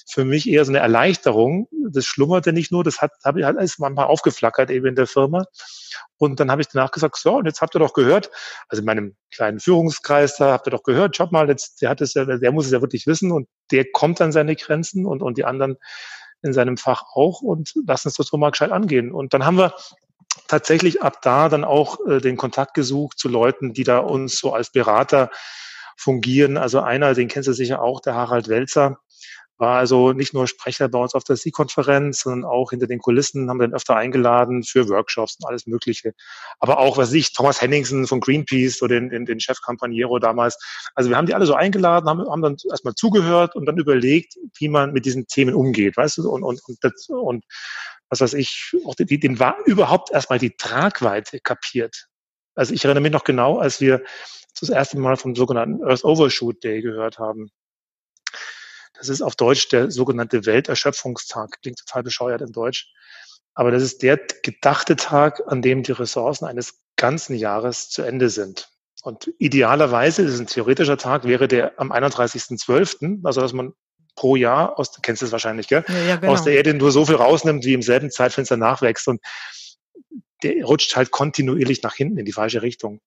[0.10, 1.68] für mich eher so eine Erleichterung.
[1.92, 5.08] Das schlummerte nicht nur, das hat, habe ich halt alles manchmal aufgeflackert eben in der
[5.08, 5.46] Firma.
[6.18, 8.32] Und dann habe ich danach gesagt, so, und jetzt habt ihr doch gehört,
[8.68, 12.02] also in meinem kleinen Führungskreis da habt ihr doch gehört, schaut mal, jetzt, der hat
[12.02, 15.22] es ja, der muss es ja wirklich wissen und der kommt an seine Grenzen und,
[15.22, 15.78] und die anderen
[16.42, 19.12] in seinem Fach auch und lass uns das so mal gescheit angehen.
[19.12, 19.74] Und dann haben wir
[20.48, 24.54] tatsächlich ab da dann auch äh, den Kontakt gesucht zu Leuten, die da uns so
[24.54, 25.30] als Berater
[25.98, 26.58] fungieren.
[26.58, 29.00] Also einer, den kennst du sicher auch, der Harald Welzer,
[29.60, 33.50] war also nicht nur Sprecher bei uns auf der Sie-Konferenz, sondern auch hinter den Kulissen
[33.50, 36.14] haben wir dann öfter eingeladen für Workshops und alles Mögliche.
[36.60, 40.58] Aber auch, was ich, Thomas Henningsen von Greenpeace oder den, den, den Chef Campaniero damals.
[40.96, 44.38] Also wir haben die alle so eingeladen, haben, haben dann erstmal zugehört und dann überlegt,
[44.58, 47.44] wie man mit diesen Themen umgeht, weißt du, und, und, und, das, und
[48.10, 52.08] was weiß ich, auch die, den war überhaupt erstmal die Tragweite kapiert.
[52.56, 54.04] Also ich erinnere mich noch genau, als wir
[54.60, 57.52] das erste Mal vom sogenannten Earth Overshoot Day gehört haben.
[59.00, 61.62] Das ist auf Deutsch der sogenannte Welterschöpfungstag.
[61.62, 62.92] Klingt total bescheuert in Deutsch.
[63.54, 68.30] Aber das ist der gedachte Tag, an dem die Ressourcen eines ganzen Jahres zu Ende
[68.30, 68.70] sind.
[69.02, 73.74] Und idealerweise, das ist ein theoretischer Tag, wäre der am 31.12., also dass man
[74.16, 75.86] pro Jahr, aus, du kennst es wahrscheinlich, gell?
[75.88, 76.34] Ja, ja, genau.
[76.34, 79.08] aus der Erde nur so viel rausnimmt, wie im selben Zeitfenster nachwächst.
[79.08, 79.22] Und
[80.44, 83.00] der rutscht halt kontinuierlich nach hinten in die falsche Richtung.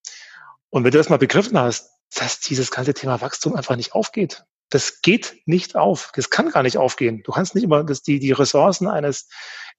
[0.71, 4.45] Und wenn du das mal begriffen hast, dass dieses ganze Thema Wachstum einfach nicht aufgeht,
[4.73, 6.13] das geht nicht auf.
[6.15, 7.23] Das kann gar nicht aufgehen.
[7.25, 9.29] Du kannst nicht immer, dass die, die Ressourcen eines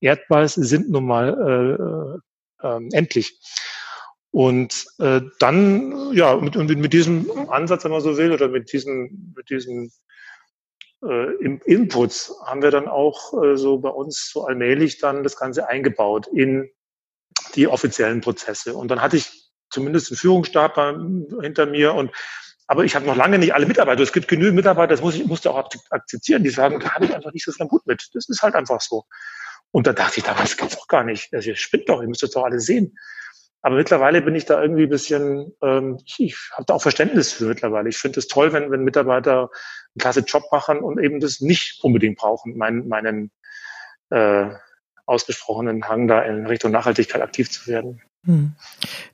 [0.02, 2.22] Erdballs sind nun mal
[2.62, 3.40] äh, äh, endlich.
[4.30, 8.72] Und äh, dann, ja, mit, mit, mit diesem Ansatz, wenn man so will, oder mit
[8.72, 9.92] diesem, mit diesem
[11.04, 11.34] äh,
[11.66, 16.28] Inputs haben wir dann auch äh, so bei uns so allmählich dann das Ganze eingebaut
[16.28, 16.70] in
[17.56, 18.76] die offiziellen Prozesse.
[18.76, 20.76] Und dann hatte ich zumindest einen Führungsstab
[21.42, 22.12] hinter mir und
[22.68, 24.02] aber ich habe noch lange nicht alle Mitarbeiter.
[24.02, 26.44] Es gibt genügend Mitarbeiter, das muss ich musste auch akzeptieren.
[26.44, 28.10] Die sagen, da habe ich einfach nicht so viel gut mit.
[28.14, 29.06] Das ist halt einfach so.
[29.72, 31.34] Und da dachte ich damals, das gibt's doch gar nicht.
[31.34, 32.98] Das spinnt doch, ihr müsst das doch alle sehen.
[33.62, 37.32] Aber mittlerweile bin ich da irgendwie ein bisschen, ähm, ich, ich habe da auch Verständnis
[37.32, 37.88] für mittlerweile.
[37.90, 41.82] Ich finde es toll, wenn, wenn Mitarbeiter einen klasse Job machen und eben das nicht
[41.82, 43.32] unbedingt brauchen, meinen, meinen
[44.10, 44.50] äh,
[45.06, 48.02] ausgesprochenen Hang da in Richtung Nachhaltigkeit aktiv zu werden.
[48.26, 48.54] Hm.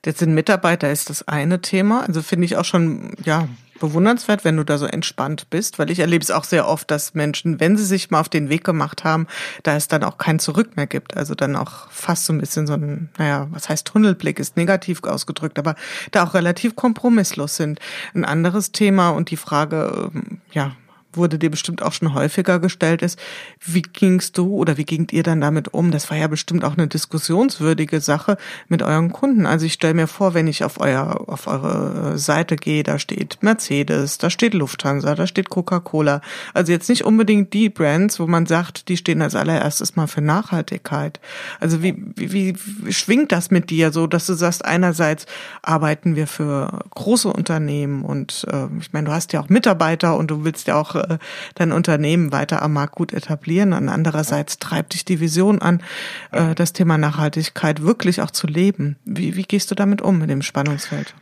[0.06, 2.04] Jetzt sind Mitarbeiter ist das eine Thema.
[2.06, 3.48] Also finde ich auch schon, ja,
[3.80, 7.14] bewundernswert, wenn du da so entspannt bist, weil ich erlebe es auch sehr oft, dass
[7.14, 9.28] Menschen, wenn sie sich mal auf den Weg gemacht haben,
[9.64, 11.18] da es dann auch kein Zurück mehr gibt.
[11.18, 15.04] Also dann auch fast so ein bisschen so ein, naja, was heißt Tunnelblick, ist negativ
[15.04, 15.76] ausgedrückt, aber
[16.12, 17.80] da auch relativ kompromisslos sind.
[18.14, 20.76] Ein anderes Thema und die Frage, ähm, ja,
[21.14, 23.20] wurde dir bestimmt auch schon häufiger gestellt ist.
[23.66, 25.92] Wie gingst du oder wie gingt ihr dann damit um?
[25.92, 29.46] Das war ja bestimmt auch eine diskussionswürdige Sache mit euren Kunden.
[29.46, 33.40] Also ich stelle mir vor, wenn ich auf euer, auf eure Seite gehe, da steht
[33.42, 36.22] Mercedes, da steht Lufthansa, da steht Coca-Cola.
[36.54, 40.22] Also jetzt nicht unbedingt die Brands, wo man sagt, die stehen als allererstes mal für
[40.22, 41.20] Nachhaltigkeit.
[41.60, 45.26] Also wie, wie, wie schwingt das mit dir so, dass du sagst, einerseits
[45.62, 50.30] arbeiten wir für große Unternehmen und äh, ich meine, du hast ja auch Mitarbeiter und
[50.30, 51.18] du willst ja auch äh,
[51.56, 53.74] dein Unternehmen weiter am Markt gut etablieren.
[53.74, 55.82] Und andererseits treibt dich die Vision an,
[56.32, 58.98] äh, das Thema Nachhaltigkeit wirklich auch zu leben.
[59.06, 61.16] Wie, wie gehst du damit um mit dem Spannungsfeld?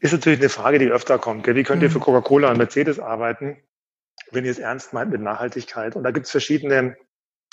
[0.00, 1.44] Ist natürlich eine Frage, die öfter kommt.
[1.44, 1.54] Gell?
[1.54, 2.02] Wie könnt ihr für mhm.
[2.02, 3.56] Coca-Cola und Mercedes arbeiten,
[4.32, 5.96] wenn ihr es ernst meint mit Nachhaltigkeit?
[5.96, 6.96] Und da gibt es verschiedene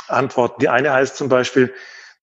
[0.07, 0.59] Antworten.
[0.59, 1.73] Die eine heißt zum Beispiel,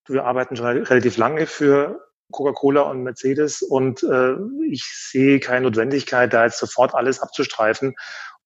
[0.06, 4.34] wir arbeiten schon relativ lange für Coca-Cola und Mercedes und äh,
[4.68, 7.94] ich sehe keine Notwendigkeit, da jetzt sofort alles abzustreifen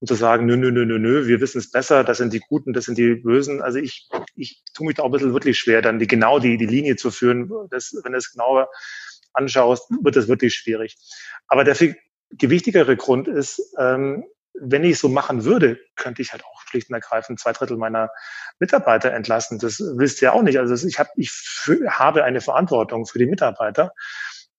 [0.02, 2.40] und zu sagen, nö, nö, nö, nö, nö, wir wissen es besser, das sind die
[2.40, 3.62] Guten, das sind die Bösen.
[3.62, 6.56] Also ich, ich tue mich da auch ein bisschen wirklich schwer, dann die, genau die,
[6.56, 7.48] die Linie zu führen.
[7.70, 8.68] Das, wenn du es genauer
[9.32, 10.96] anschaust, wird das wirklich schwierig.
[11.46, 11.94] Aber der viel
[12.30, 16.94] gewichtigere Grund ist, ähm, wenn ich so machen würde, könnte ich halt auch schlicht und
[16.94, 18.10] ergreifend zwei Drittel meiner
[18.58, 19.60] Mitarbeiter entlassen.
[19.60, 20.58] Das willst du ja auch nicht.
[20.58, 21.30] Also ich, hab, ich
[21.86, 23.92] habe eine Verantwortung für die Mitarbeiter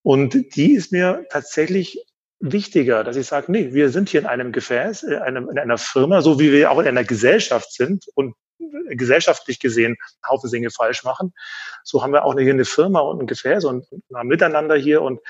[0.03, 2.01] und die ist mir tatsächlich
[2.43, 5.77] wichtiger, dass ich sage, nee, wir sind hier in einem Gefäß, in, einem, in einer
[5.77, 8.36] Firma, so wie wir auch in einer Gesellschaft sind und
[8.89, 11.34] gesellschaftlich gesehen einen Haufen Dinge falsch machen.
[11.84, 15.21] So haben wir auch hier eine Firma und ein Gefäß und ein Miteinander hier und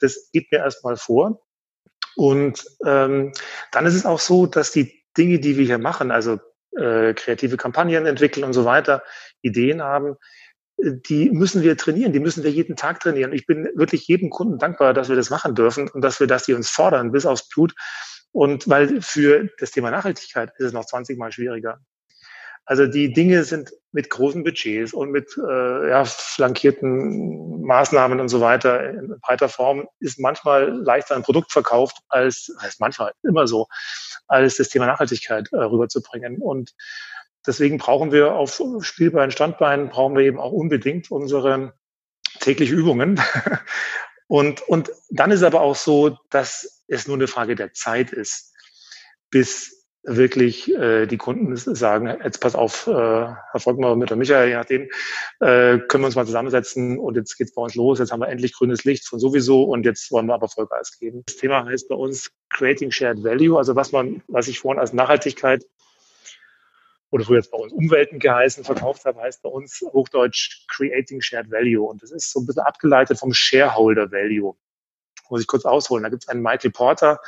[0.00, 1.40] das geht mir erstmal vor.
[2.16, 3.32] Und ähm,
[3.70, 6.38] dann ist es auch so, dass die Dinge, die wir hier machen, also
[6.76, 9.02] äh, kreative Kampagnen entwickeln und so weiter,
[9.42, 10.16] Ideen haben,
[10.84, 13.32] die müssen wir trainieren, die müssen wir jeden Tag trainieren.
[13.32, 16.44] Ich bin wirklich jedem Kunden dankbar, dass wir das machen dürfen und dass wir das,
[16.44, 17.74] die uns fordern, bis aufs Blut.
[18.32, 21.80] Und weil für das Thema Nachhaltigkeit ist es noch 20 Mal schwieriger.
[22.66, 28.40] Also die Dinge sind mit großen Budgets und mit äh, ja, flankierten Maßnahmen und so
[28.40, 33.66] weiter in breiter Form ist manchmal leichter ein Produkt verkauft als, als manchmal immer so,
[34.28, 36.38] als das Thema Nachhaltigkeit äh, rüberzubringen.
[36.40, 36.72] Und
[37.46, 41.74] Deswegen brauchen wir auf Spielbein, Standbein, brauchen wir eben auch unbedingt unsere
[42.40, 43.20] tägliche Übungen.
[44.26, 48.54] Und, und dann ist aber auch so, dass es nur eine Frage der Zeit ist,
[49.30, 54.48] bis wirklich äh, die Kunden sagen, jetzt pass auf, äh, Herr Volkmar mit der Michael,
[54.48, 54.82] je nachdem,
[55.40, 58.28] äh, können wir uns mal zusammensetzen und jetzt geht's bei uns los, jetzt haben wir
[58.28, 61.22] endlich grünes Licht von sowieso und jetzt wollen wir aber Vollgas geben.
[61.26, 64.92] Das Thema heißt bei uns Creating Shared Value, also was man, was ich vorhin als
[64.92, 65.64] Nachhaltigkeit
[67.14, 71.48] oder früher jetzt bei uns Umwelten geheißen, verkauft habe, heißt bei uns Hochdeutsch Creating Shared
[71.48, 71.86] Value.
[71.86, 74.56] Und das ist so ein bisschen abgeleitet vom Shareholder Value.
[75.30, 76.02] Muss ich kurz ausholen.
[76.02, 77.20] Da gibt es einen Michael Porter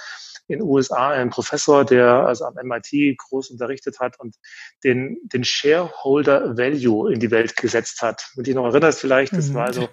[0.48, 4.34] in den USA, einen Professor, der also am MIT groß unterrichtet hat und
[4.82, 8.28] den, den Shareholder Value in die Welt gesetzt hat.
[8.34, 9.88] Wenn du dich noch erinnerst vielleicht, das war also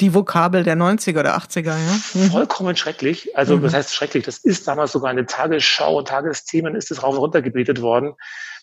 [0.00, 2.00] die Vokabel der 90er oder 80er, ja?
[2.14, 2.30] Mhm.
[2.30, 3.36] Vollkommen schrecklich.
[3.36, 3.62] Also, mhm.
[3.62, 4.24] das heißt schrecklich.
[4.24, 8.14] Das ist damals sogar eine Tagesschau und Tagesthemen ist es rauf und runter gebetet worden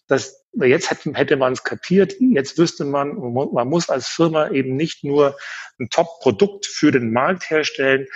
[0.07, 5.03] dass jetzt hätte, man es kapiert, jetzt wüsste man, man muss als Firma eben nicht
[5.03, 5.35] nur
[5.79, 8.07] ein Top-Produkt für den Markt herstellen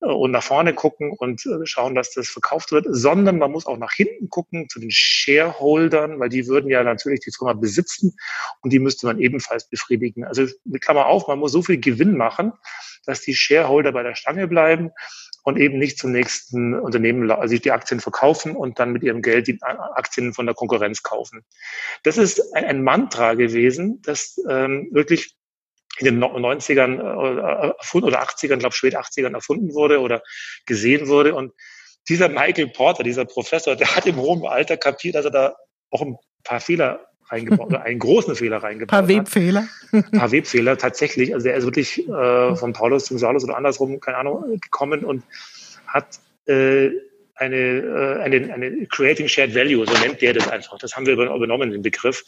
[0.00, 3.66] äh, und nach vorne gucken und äh, schauen, dass das verkauft wird, sondern man muss
[3.66, 8.16] auch nach hinten gucken zu den Shareholdern, weil die würden ja natürlich die Firma besitzen
[8.60, 10.24] und die müsste man ebenfalls befriedigen.
[10.24, 10.46] Also
[10.80, 12.52] Klammer auf, man muss so viel Gewinn machen,
[13.06, 14.92] dass die Shareholder bei der Stange bleiben
[15.48, 19.46] und eben nicht zum nächsten Unternehmen, also die Aktien verkaufen und dann mit ihrem Geld
[19.46, 21.42] die Aktien von der Konkurrenz kaufen.
[22.02, 25.36] Das ist ein, Mantra gewesen, das ähm, wirklich
[26.00, 30.22] in den 90ern äh, oder 80ern, glaube spät 80ern erfunden wurde oder
[30.66, 31.34] gesehen wurde.
[31.34, 31.54] Und
[32.10, 35.56] dieser Michael Porter, dieser Professor, der hat im hohen Alter kapiert, dass er da
[35.90, 38.98] auch ein paar Fehler reingebaut oder einen großen Fehler reingebaut.
[38.98, 39.68] Ein paar Webfehler.
[39.92, 41.34] Ein paar Webfehler, tatsächlich.
[41.34, 45.22] Also er ist wirklich äh, von Paulus zum Saulus oder andersrum, keine Ahnung, gekommen und
[45.86, 46.90] hat äh,
[47.34, 50.78] eine, äh, eine, eine Creating Shared Value, so nennt der das einfach.
[50.78, 52.24] Das haben wir übernommen, den Begriff.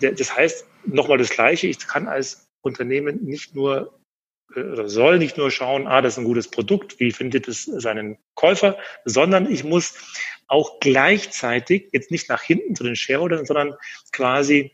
[0.00, 3.94] Das heißt, nochmal das Gleiche, ich kann als Unternehmen nicht nur
[4.54, 7.64] äh, oder soll nicht nur schauen, ah, das ist ein gutes Produkt, wie findet es
[7.64, 9.94] seinen Käufer, sondern ich muss
[10.50, 13.76] auch gleichzeitig jetzt nicht nach hinten zu den Shareholdern, sondern
[14.12, 14.72] quasi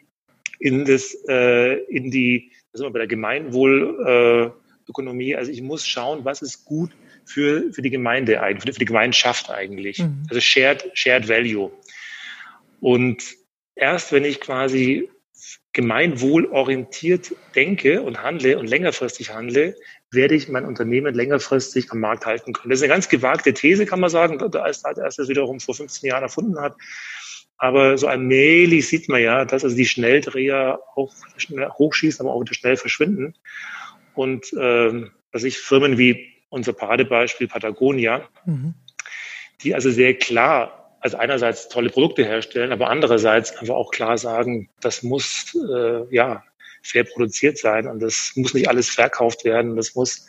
[0.59, 5.33] in das, äh, in die, da sind wir bei der Gemeinwohlökonomie.
[5.33, 6.93] Äh, also ich muss schauen, was ist gut
[7.27, 9.99] für, für die Gemeinde eigentlich, für die, für die Gemeinschaft eigentlich.
[9.99, 10.23] Mhm.
[10.31, 11.71] Also shared, shared value.
[12.81, 13.23] Und
[13.75, 15.11] erst wenn ich quasi
[15.75, 19.77] gemeinwohlorientiert denke und handle und längerfristig handle,
[20.13, 22.71] werde ich mein Unternehmen längerfristig am Markt halten können.
[22.71, 25.75] Das ist eine ganz gewagte These, kann man sagen, als, als er es wiederum vor
[25.75, 26.77] 15 Jahren erfunden hat.
[27.59, 32.41] Aber so allmählich sieht man ja, dass also die Schnelldreher auch schnell hochschießen, aber auch
[32.43, 33.35] wieder schnell verschwinden.
[34.15, 38.75] Und ähm, dass ich Firmen wie unser Paradebeispiel Patagonia, mhm.
[39.63, 44.69] die also sehr klar, also einerseits tolle Produkte herstellen, aber andererseits einfach auch klar sagen,
[44.81, 46.45] das muss äh, ja
[46.87, 50.27] fair produziert sein und das muss nicht alles verkauft werden, das muss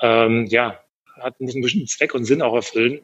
[0.00, 0.80] ähm, ja
[1.20, 3.00] hat muss einen bestimmten Zweck und Sinn auch erfüllen,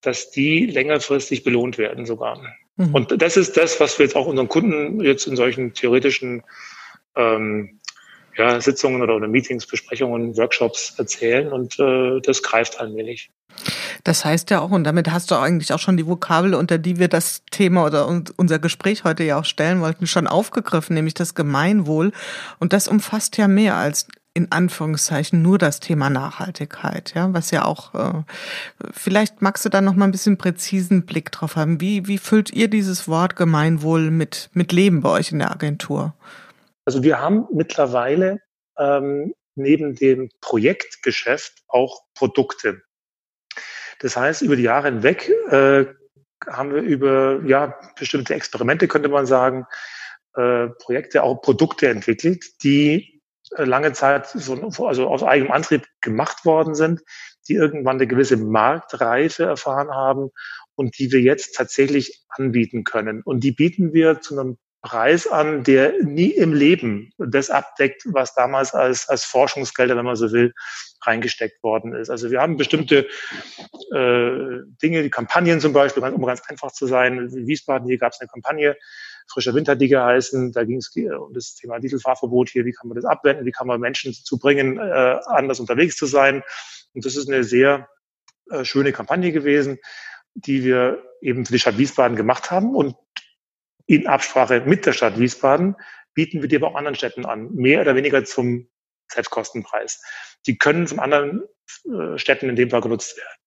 [0.00, 2.40] dass die längerfristig belohnt werden sogar.
[2.76, 2.94] Mhm.
[2.94, 6.42] Und das ist das, was wir jetzt auch unseren Kunden jetzt in solchen theoretischen
[7.16, 7.80] ähm,
[8.36, 13.30] ja, Sitzungen oder, oder Meetings, Besprechungen, Workshops erzählen und äh, das greift allmählich.
[14.04, 16.98] Das heißt ja auch, und damit hast du eigentlich auch schon die Vokabel, unter die
[16.98, 21.34] wir das Thema oder unser Gespräch heute ja auch stellen wollten, schon aufgegriffen, nämlich das
[21.34, 22.12] Gemeinwohl.
[22.58, 27.64] Und das umfasst ja mehr als in Anführungszeichen nur das Thema Nachhaltigkeit, ja, was ja
[27.64, 28.22] auch äh,
[28.92, 31.80] vielleicht magst du da noch mal ein bisschen präzisen Blick drauf haben.
[31.80, 36.14] Wie wie füllt ihr dieses Wort Gemeinwohl mit mit Leben bei euch in der Agentur?
[36.84, 38.38] Also wir haben mittlerweile
[38.78, 42.82] ähm, neben dem Projektgeschäft auch Produkte.
[44.00, 45.86] Das heißt, über die Jahre hinweg äh,
[46.46, 49.66] haben wir über ja bestimmte Experimente könnte man sagen
[50.34, 53.20] äh, Projekte auch Produkte entwickelt, die
[53.56, 57.02] äh, lange Zeit so, also aus eigenem Antrieb gemacht worden sind,
[57.48, 60.30] die irgendwann eine gewisse Marktreife erfahren haben
[60.74, 63.22] und die wir jetzt tatsächlich anbieten können.
[63.22, 68.34] Und die bieten wir zu einem Preis an, der nie im Leben das abdeckt, was
[68.34, 70.54] damals als, als Forschungsgelder, wenn man so will,
[71.02, 72.10] reingesteckt worden ist.
[72.10, 73.06] Also wir haben bestimmte
[73.92, 77.18] äh, Dinge, die Kampagnen zum Beispiel, um ganz einfach zu sein.
[77.18, 78.76] In Wiesbaden, hier gab es eine Kampagne,
[79.28, 80.52] Frischer Winter, die geheißen.
[80.52, 82.64] Da ging es um das Thema Dieselfahrverbot hier.
[82.64, 83.46] Wie kann man das abwenden?
[83.46, 86.42] Wie kann man Menschen dazu bringen, äh, anders unterwegs zu sein?
[86.94, 87.88] Und das ist eine sehr
[88.50, 89.78] äh, schöne Kampagne gewesen,
[90.34, 92.74] die wir eben für die Stadt Wiesbaden gemacht haben.
[92.74, 92.96] Und
[93.88, 95.74] in Absprache mit der Stadt Wiesbaden
[96.14, 98.68] bieten wir die aber auch anderen Städten an, mehr oder weniger zum
[99.10, 100.02] Selbstkostenpreis.
[100.46, 101.42] Die können von anderen
[101.84, 103.38] äh, Städten in dem Fall genutzt werden.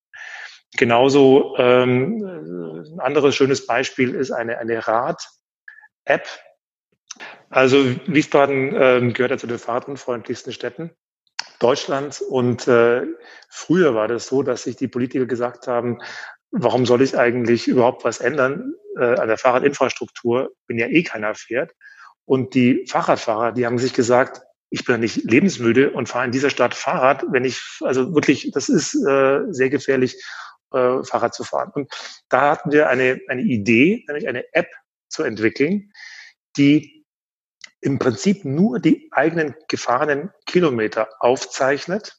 [0.77, 2.23] Genauso ähm,
[2.93, 6.27] ein anderes schönes Beispiel ist eine, eine Rad-App.
[7.49, 7.77] Also
[8.08, 10.91] Wiesbaden ähm, gehört ja zu den fahrradunfreundlichsten Städten
[11.60, 12.21] Deutschlands.
[12.21, 13.04] Und äh,
[13.49, 15.99] früher war das so, dass sich die Politiker gesagt haben,
[16.52, 21.34] warum soll ich eigentlich überhaupt was ändern äh, an der Fahrradinfrastruktur, wenn ja eh keiner
[21.36, 21.74] fährt?
[22.26, 26.32] Und die Fahrradfahrer, die haben sich gesagt, ich bin ja nicht lebensmüde und fahre in
[26.32, 30.16] dieser Stadt Fahrrad, wenn ich, also wirklich, das ist äh, sehr gefährlich,
[30.72, 31.72] äh, Fahrrad zu fahren.
[31.74, 31.92] Und
[32.30, 34.70] da hatten wir eine, eine Idee, nämlich eine App
[35.10, 35.92] zu entwickeln,
[36.56, 37.06] die
[37.82, 42.18] im Prinzip nur die eigenen gefahrenen Kilometer aufzeichnet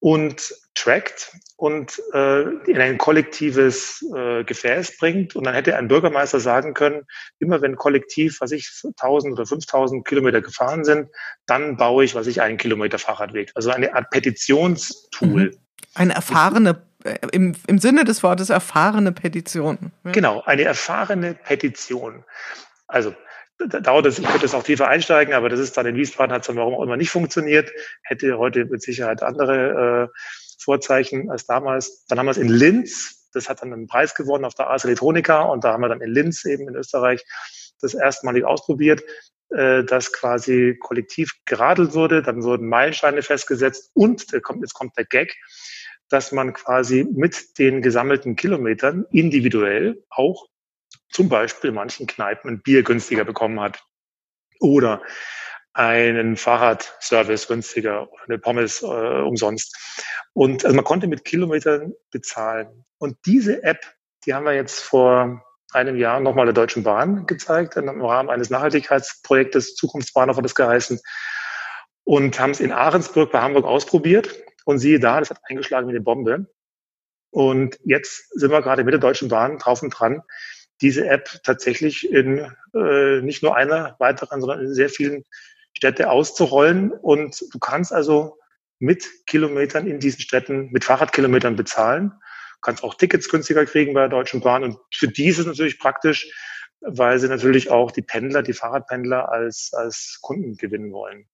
[0.00, 5.36] und trackt und äh, in ein kollektives äh, Gefäß bringt.
[5.36, 7.02] Und dann hätte ein Bürgermeister sagen können,
[7.38, 11.08] immer wenn kollektiv, was ich, 1000 oder 5000 Kilometer gefahren sind,
[11.46, 13.52] dann baue ich, was ich, einen Kilometer Fahrradweg.
[13.54, 15.44] Also eine Art Petitionstool.
[15.44, 15.58] Mhm.
[15.94, 19.92] Eine erfahrene äh, im, im Sinne des Wortes erfahrene Petition.
[20.04, 20.10] Ja.
[20.10, 22.24] Genau, eine erfahrene Petition.
[22.88, 23.14] Also
[23.58, 26.42] dauert es, ich könnte es auch tiefer einsteigen, aber das ist dann in Wiesbaden hat
[26.42, 27.70] es dann warum auch immer nicht funktioniert.
[28.02, 30.18] Hätte heute mit Sicherheit andere äh,
[30.58, 32.04] Vorzeichen als damals.
[32.06, 34.84] Dann haben wir es in Linz, das hat dann einen Preis gewonnen auf der Ars
[34.84, 37.24] Electronica und da haben wir dann in Linz eben in Österreich
[37.80, 39.02] das erstmalig ausprobiert,
[39.50, 45.34] äh, dass quasi kollektiv geradelt wurde, dann wurden Meilensteine festgesetzt und jetzt kommt der Gag,
[46.08, 50.46] dass man quasi mit den gesammelten Kilometern individuell auch
[51.10, 53.84] zum Beispiel manchen Kneipen ein Bier günstiger bekommen hat.
[54.60, 55.02] Oder
[55.74, 59.76] einen Fahrradservice günstiger oder eine Pommes äh, umsonst.
[60.32, 62.84] Und also man konnte mit Kilometern bezahlen.
[62.98, 63.80] Und diese App,
[64.24, 68.48] die haben wir jetzt vor einem Jahr nochmal der Deutschen Bahn gezeigt, im Rahmen eines
[68.50, 71.00] Nachhaltigkeitsprojektes, Zukunftsbahnhof hat es geheißen,
[72.04, 74.34] und haben es in Ahrensburg bei Hamburg ausprobiert.
[74.64, 76.46] Und siehe da, das hat eingeschlagen wie eine Bombe.
[77.30, 80.22] Und jetzt sind wir gerade mit der Deutschen Bahn drauf und dran,
[80.80, 85.24] diese App tatsächlich in äh, nicht nur einer weiteren, sondern in sehr vielen
[85.74, 86.90] Städte auszurollen.
[86.90, 88.38] Und du kannst also
[88.78, 92.10] mit Kilometern in diesen Städten, mit Fahrradkilometern bezahlen.
[92.10, 94.64] Du kannst auch Tickets günstiger kriegen bei der Deutschen Bahn.
[94.64, 96.30] Und für die ist es natürlich praktisch,
[96.80, 101.26] weil sie natürlich auch die Pendler, die Fahrradpendler als, als Kunden gewinnen wollen.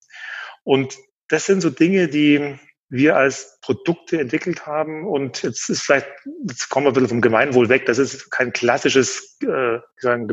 [0.63, 2.57] Und das sind so Dinge, die
[2.89, 5.07] wir als Produkte entwickelt haben.
[5.07, 6.07] Und jetzt ist vielleicht,
[6.47, 7.85] jetzt kommen wir ein bisschen vom Gemeinwohl weg.
[7.85, 10.27] Das ist kein klassisches äh, sagen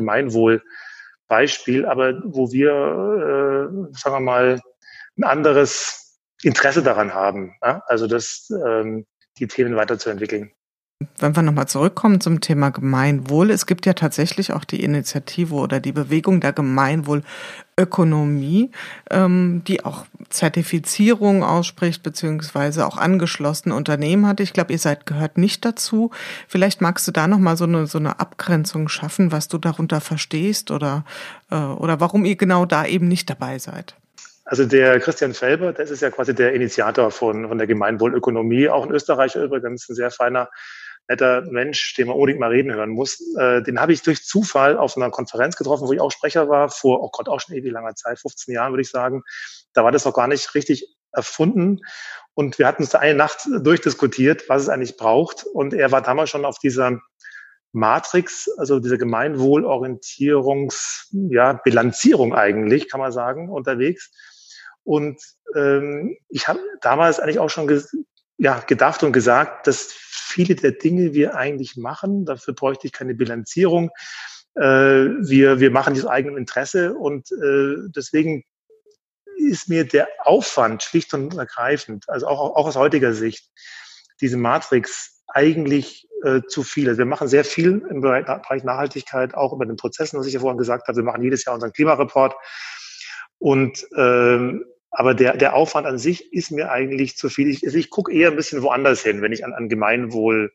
[1.29, 4.59] Gemeinwohl-Beispiel, aber wo wir, äh, sagen wir mal,
[5.17, 7.55] ein anderes Interesse daran haben.
[7.63, 7.83] Ja?
[7.87, 9.05] Also das, ähm,
[9.37, 10.51] die Themen weiterzuentwickeln.
[11.17, 15.79] Wenn wir nochmal zurückkommen zum Thema Gemeinwohl, es gibt ja tatsächlich auch die Initiative oder
[15.79, 18.71] die Bewegung der Gemeinwohlökonomie,
[19.09, 24.41] ähm, die auch Zertifizierung ausspricht, beziehungsweise auch angeschlossene Unternehmen hat.
[24.41, 26.11] Ich glaube, ihr seid gehört nicht dazu.
[26.49, 30.69] Vielleicht magst du da nochmal so eine, so eine Abgrenzung schaffen, was du darunter verstehst
[30.69, 31.05] oder,
[31.49, 33.95] äh, oder warum ihr genau da eben nicht dabei seid.
[34.43, 38.85] Also der Christian Felber, das ist ja quasi der Initiator von, von der Gemeinwohlökonomie, auch
[38.85, 40.49] in Österreich übrigens, ein sehr feiner
[41.09, 43.19] netter Mensch, den man unbedingt mal reden hören muss.
[43.37, 46.69] Äh, den habe ich durch Zufall auf einer Konferenz getroffen, wo ich auch Sprecher war,
[46.69, 49.23] vor, oh Gott, auch schon ewig langer Zeit, 15 Jahren würde ich sagen.
[49.73, 51.79] Da war das noch gar nicht richtig erfunden.
[52.35, 55.43] Und wir hatten uns da eine Nacht durchdiskutiert, was es eigentlich braucht.
[55.43, 56.99] Und er war damals schon auf dieser
[57.71, 64.11] Matrix, also diese Gemeinwohlorientierungs, ja, Bilanzierung eigentlich, kann man sagen, unterwegs.
[64.83, 65.21] Und
[65.55, 67.67] ähm, ich habe damals eigentlich auch schon
[68.39, 73.13] ja, gedacht und gesagt, dass viele der Dinge wir eigentlich machen, dafür bräuchte ich keine
[73.13, 73.91] Bilanzierung.
[74.55, 78.43] Äh, wir, wir machen das eigenem Interesse und äh, deswegen
[79.37, 83.49] ist mir der Aufwand schlicht und ergreifend, also auch, auch aus heutiger Sicht,
[84.21, 86.87] diese Matrix eigentlich äh, zu viel.
[86.87, 90.39] Also wir machen sehr viel im Bereich Nachhaltigkeit, auch über den Prozessen, was ich ja
[90.39, 90.97] vorhin gesagt habe.
[90.97, 92.35] Wir machen jedes Jahr unseren Klimareport.
[93.37, 97.49] Und ähm, aber der, der Aufwand an sich ist mir eigentlich zu viel.
[97.49, 100.51] Ich, also ich gucke eher ein bisschen woanders hin, wenn ich an, an Gemeinwohl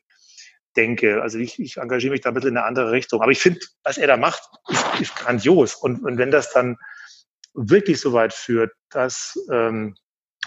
[0.76, 1.22] denke.
[1.22, 3.22] Also ich, ich engagiere mich da ein bisschen in eine andere Richtung.
[3.22, 5.74] Aber ich finde, was er da macht, ist, ist grandios.
[5.74, 6.76] Und, und wenn das dann
[7.55, 9.97] wirklich so weit führt, dass ähm,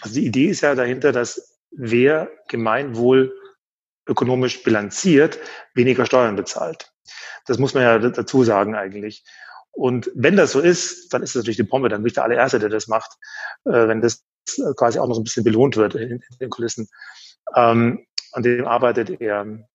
[0.01, 3.33] also die Idee ist ja dahinter, dass wer Gemeinwohl
[4.07, 5.39] ökonomisch bilanziert,
[5.73, 6.91] weniger Steuern bezahlt.
[7.45, 9.23] Das muss man ja dazu sagen eigentlich.
[9.77, 12.23] Und wenn das so ist, dann ist das natürlich die Bombe, dann bin ich der
[12.23, 13.11] allererste, der das macht,
[13.65, 14.25] äh, wenn das
[14.75, 16.89] quasi auch noch so ein bisschen belohnt wird in, in den Kulissen.
[17.55, 19.67] Ähm, an dem arbeitet er.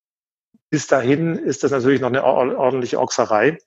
[0.71, 3.59] Bis dahin ist das natürlich noch eine ordentliche Ochserei,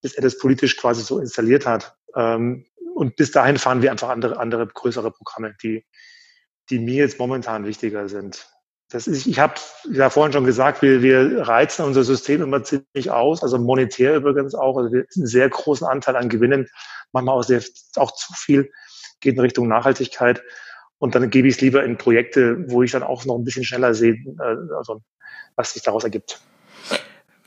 [0.00, 1.94] bis er das politisch quasi so installiert hat.
[2.16, 2.64] Ähm,
[2.94, 5.84] und bis dahin fahren wir einfach andere, andere größere Programme, die,
[6.70, 8.48] die mir jetzt momentan wichtiger sind.
[8.90, 9.54] Das ist, ich habe
[9.90, 14.54] ja vorhin schon gesagt, wir, wir reizen unser System immer ziemlich aus, also monetär übrigens
[14.54, 14.76] auch.
[14.76, 16.68] Also wir einen sehr großen Anteil an Gewinnen,
[17.12, 17.62] manchmal auch, sehr,
[17.96, 18.70] auch zu viel,
[19.20, 20.42] geht in Richtung Nachhaltigkeit.
[20.98, 23.64] Und dann gebe ich es lieber in Projekte, wo ich dann auch noch ein bisschen
[23.64, 25.02] schneller sehe, äh, also
[25.56, 26.40] was sich daraus ergibt.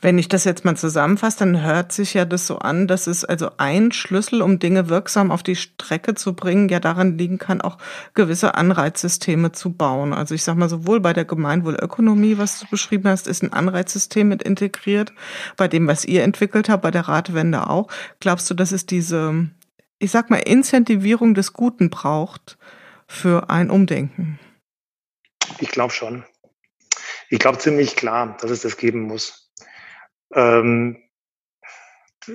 [0.00, 3.24] Wenn ich das jetzt mal zusammenfasse, dann hört sich ja das so an, dass es
[3.24, 7.60] also ein Schlüssel, um Dinge wirksam auf die Strecke zu bringen, ja daran liegen kann,
[7.60, 7.78] auch
[8.14, 10.12] gewisse Anreizsysteme zu bauen.
[10.12, 14.28] Also ich sag mal, sowohl bei der Gemeinwohlökonomie, was du beschrieben hast, ist ein Anreizsystem
[14.28, 15.12] mit integriert,
[15.56, 17.88] bei dem, was ihr entwickelt habt, bei der Ratewende auch.
[18.20, 19.50] Glaubst du, dass es diese,
[19.98, 22.56] ich sag mal, Incentivierung des Guten braucht
[23.08, 24.38] für ein Umdenken?
[25.58, 26.24] Ich glaube schon.
[27.30, 29.47] Ich glaube ziemlich klar, dass es das geben muss.
[30.34, 31.02] Ähm,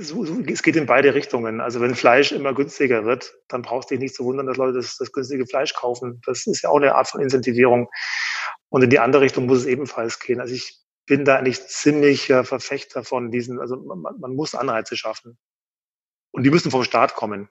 [0.02, 1.62] so, so, es geht in beide Richtungen.
[1.62, 4.78] Also wenn Fleisch immer günstiger wird, dann brauchst du dich nicht zu wundern, dass Leute
[4.78, 6.22] das, das günstige Fleisch kaufen.
[6.26, 7.90] Das ist ja auch eine Art von Incentivierung.
[8.70, 10.42] Und in die andere Richtung muss es ebenfalls gehen.
[10.42, 15.38] Also ich bin da eigentlich ziemlicher Verfechter von diesen, also man, man muss Anreize schaffen.
[16.32, 17.50] Und die müssen vom Staat kommen.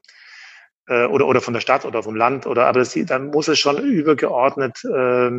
[0.88, 2.46] Äh, oder, oder von der Stadt oder vom Land.
[2.46, 5.30] Oder aber das, dann muss es schon übergeordnet äh,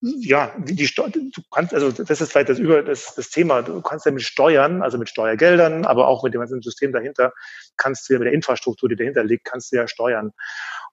[0.00, 3.80] ja, die Steu du kannst, also das ist vielleicht das über das, das Thema, du
[3.80, 7.32] kannst ja mit Steuern, also mit Steuergeldern, aber auch mit dem ganzen System dahinter,
[7.76, 10.32] kannst du ja mit der Infrastruktur, die dahinter liegt, kannst du ja steuern.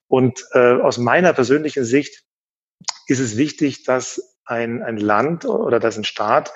[0.08, 2.24] Und äh, aus meiner persönlichen Sicht
[3.08, 6.54] ist es wichtig, dass ein, ein Land oder dass ein Staat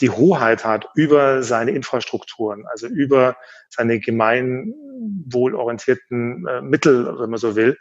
[0.00, 3.36] die Hoheit hat über seine Infrastrukturen, also über
[3.70, 7.78] seine gemeinwohlorientierten äh, Mittel, wenn man so will,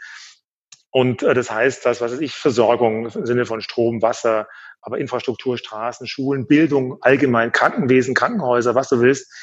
[0.93, 4.47] und äh, das heißt, dass, was weiß ich, Versorgung im Sinne von Strom, Wasser,
[4.79, 9.33] aber Infrastruktur, Straßen, Schulen, Bildung, allgemein Krankenwesen, Krankenhäuser, was du willst,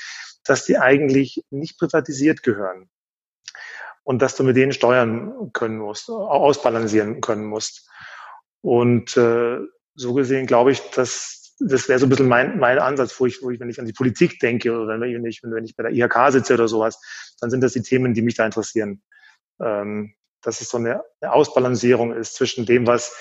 [0.44, 2.88] dass die eigentlich nicht privatisiert gehören.
[4.04, 7.90] Und dass du mit denen steuern können musst, ausbalancieren können musst.
[8.60, 9.58] Und äh,
[9.96, 13.42] so gesehen glaube ich, dass das wäre so ein bisschen mein, mein Ansatz, wo ich,
[13.42, 15.92] wo ich, wenn ich an die Politik denke oder wenn ich, wenn ich bei der
[15.92, 16.98] IHK sitze oder sowas,
[17.40, 19.02] dann sind das die Themen, die mich da interessieren.
[19.60, 23.14] Ähm, dass es so eine, eine Ausbalancierung ist zwischen dem, was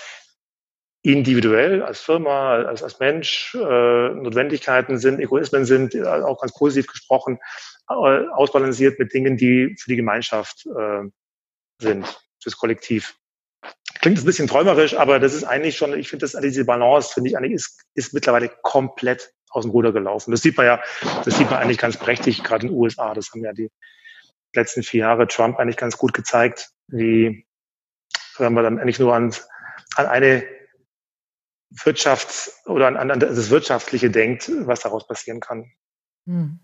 [1.01, 6.87] individuell als Firma, als, als Mensch äh, Notwendigkeiten sind, Egoismen sind, äh, auch ganz positiv
[6.87, 7.39] gesprochen,
[7.89, 11.03] äh, ausbalanciert mit Dingen, die für die Gemeinschaft äh,
[11.79, 13.15] sind, fürs Kollektiv.
[14.01, 17.29] Klingt ein bisschen träumerisch, aber das ist eigentlich schon, ich finde, das diese Balance, finde
[17.29, 20.31] ich eigentlich, ist, ist mittlerweile komplett aus dem Ruder gelaufen.
[20.31, 20.81] Das sieht man ja,
[21.25, 23.13] das sieht man eigentlich ganz prächtig, gerade in den USA.
[23.13, 23.69] Das haben ja die
[24.53, 27.45] letzten vier Jahre Trump eigentlich ganz gut gezeigt, wie,
[28.37, 29.33] wenn man dann eigentlich nur an,
[29.95, 30.43] an eine
[31.75, 35.71] Wirtschafts- oder an, an das Wirtschaftliche denkt, was daraus passieren kann.
[36.25, 36.59] Hm.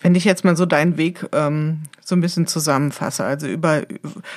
[0.00, 3.82] Wenn ich jetzt mal so deinen Weg ähm, so ein bisschen zusammenfasse, also über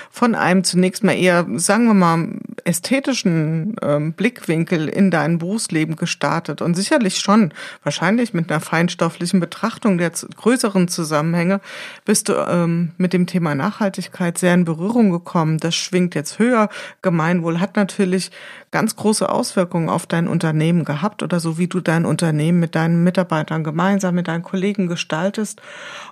[0.09, 6.61] von einem zunächst mal eher, sagen wir mal, ästhetischen ähm, Blickwinkel in dein Berufsleben gestartet
[6.61, 7.53] und sicherlich schon,
[7.83, 11.61] wahrscheinlich mit einer feinstofflichen Betrachtung der größeren Zusammenhänge,
[12.05, 15.57] bist du ähm, mit dem Thema Nachhaltigkeit sehr in Berührung gekommen.
[15.57, 16.69] Das schwingt jetzt höher.
[17.01, 18.31] Gemeinwohl hat natürlich
[18.71, 23.03] ganz große Auswirkungen auf dein Unternehmen gehabt oder so wie du dein Unternehmen mit deinen
[23.03, 25.61] Mitarbeitern gemeinsam, mit deinen Kollegen gestaltest.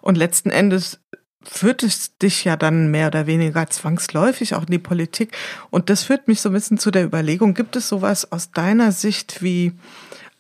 [0.02, 1.00] Und letzten Endes
[1.44, 5.36] führt es dich ja dann mehr oder weniger zwangsläufig auch in die Politik.
[5.70, 8.92] Und das führt mich so ein bisschen zu der Überlegung, gibt es sowas aus deiner
[8.92, 9.74] Sicht wie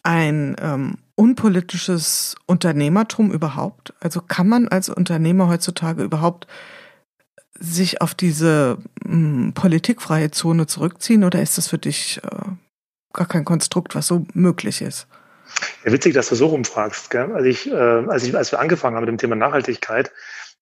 [0.04, 3.94] ein ähm, unpolitisches Unternehmertum überhaupt?
[4.00, 6.48] Also kann man als Unternehmer heutzutage überhaupt
[7.60, 12.46] sich auf diese mh, hm, politikfreie Zone zurückziehen oder ist das für dich äh,
[13.14, 15.08] gar kein Konstrukt, was so möglich ist?
[15.84, 17.10] Ja, witzig, dass du so rumfragst.
[17.10, 17.32] Gell?
[17.34, 20.12] Also ich, äh, als, ich, als wir angefangen haben mit dem Thema Nachhaltigkeit,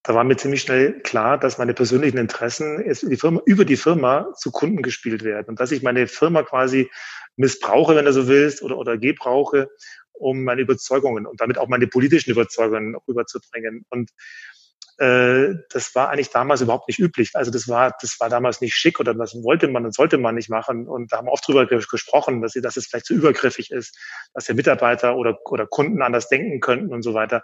[0.02, 4.32] da war mir ziemlich schnell klar, dass meine persönlichen Interessen die Firma, über die Firma
[4.36, 6.90] zu Kunden gespielt werden und dass ich meine Firma quasi
[7.36, 9.68] missbrauche, wenn du so willst, oder, oder gebrauche,
[10.12, 13.84] um meine Überzeugungen und damit auch meine politischen Überzeugungen rüberzubringen.
[13.90, 14.10] Und
[14.98, 17.30] äh, das war eigentlich damals überhaupt nicht üblich.
[17.34, 20.34] Also das war, das war damals nicht schick oder das wollte man und sollte man
[20.34, 20.88] nicht machen.
[20.88, 23.96] Und da haben wir oft drüber gesprochen, dass, dass es vielleicht zu übergriffig ist,
[24.34, 27.42] dass der Mitarbeiter oder, oder Kunden anders denken könnten und so weiter.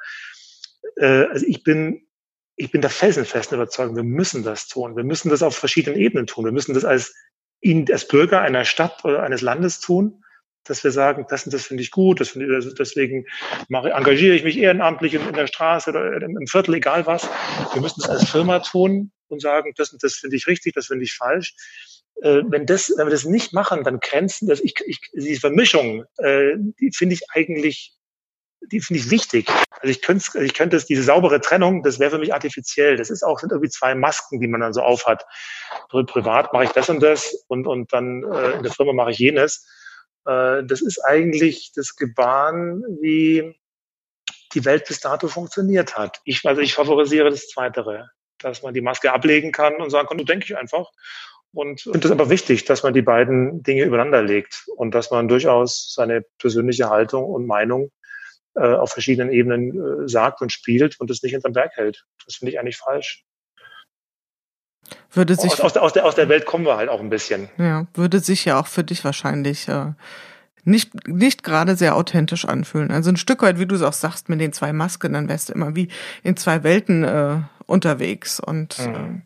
[0.97, 2.09] Äh, also ich bin,
[2.57, 4.97] ich bin der felsenfesten Überzeugung, wir müssen das tun.
[4.97, 6.45] Wir müssen das auf verschiedenen Ebenen tun.
[6.45, 7.15] Wir müssen das als,
[7.65, 10.25] als Bürger einer Stadt oder eines Landes tun
[10.65, 13.27] dass wir sagen, das und das finde ich gut, das finde ich, deswegen
[13.69, 17.29] mache, engagiere ich mich ehrenamtlich in, der Straße oder im Viertel, egal was.
[17.73, 20.87] Wir müssen das als Firma tun und sagen, das und das finde ich richtig, das
[20.87, 21.55] finde ich falsch.
[22.23, 26.05] Äh, wenn, das, wenn wir das nicht machen, dann grenzen das, ich, ich, diese Vermischung,
[26.19, 27.94] äh, die finde ich eigentlich,
[28.71, 29.49] die finde ich wichtig.
[29.81, 32.97] Also ich könnte, ich könnte es, diese saubere Trennung, das wäre für mich artifiziell.
[32.97, 35.25] Das ist auch, sind irgendwie zwei Masken, die man dann so aufhat.
[35.91, 39.19] Privat mache ich das und das und, und dann äh, in der Firma mache ich
[39.19, 39.67] jenes
[40.27, 43.55] äh, das ist eigentlich das Gebaren, wie
[44.55, 46.21] die Welt bis dato funktioniert hat.
[46.25, 50.19] Ich, also ich favorisiere das Zweitere, dass man die Maske ablegen kann und sagen kann,
[50.19, 50.91] du denke ich einfach.
[51.53, 55.29] Und finde es aber wichtig, dass man die beiden Dinge übereinander legt und dass man
[55.29, 57.91] durchaus seine persönliche Haltung und Meinung
[58.55, 62.05] äh, auf verschiedenen Ebenen äh, sagt und spielt und es nicht hinterm Berg hält.
[62.25, 63.25] Das finde ich eigentlich falsch.
[65.11, 67.11] Würde sich aus, aus, der, aus, der, aus der Welt kommen wir halt auch ein
[67.11, 67.49] bisschen.
[67.57, 69.93] Ja, würde sich ja auch für dich wahrscheinlich äh,
[70.65, 72.91] nicht, nicht gerade sehr authentisch anfühlen.
[72.91, 75.49] Also ein Stück weit, wie du es auch sagst, mit den zwei Masken, dann wärst
[75.49, 75.89] du immer wie
[76.23, 77.37] in zwei Welten äh,
[77.67, 78.41] unterwegs.
[78.41, 79.23] Und mhm.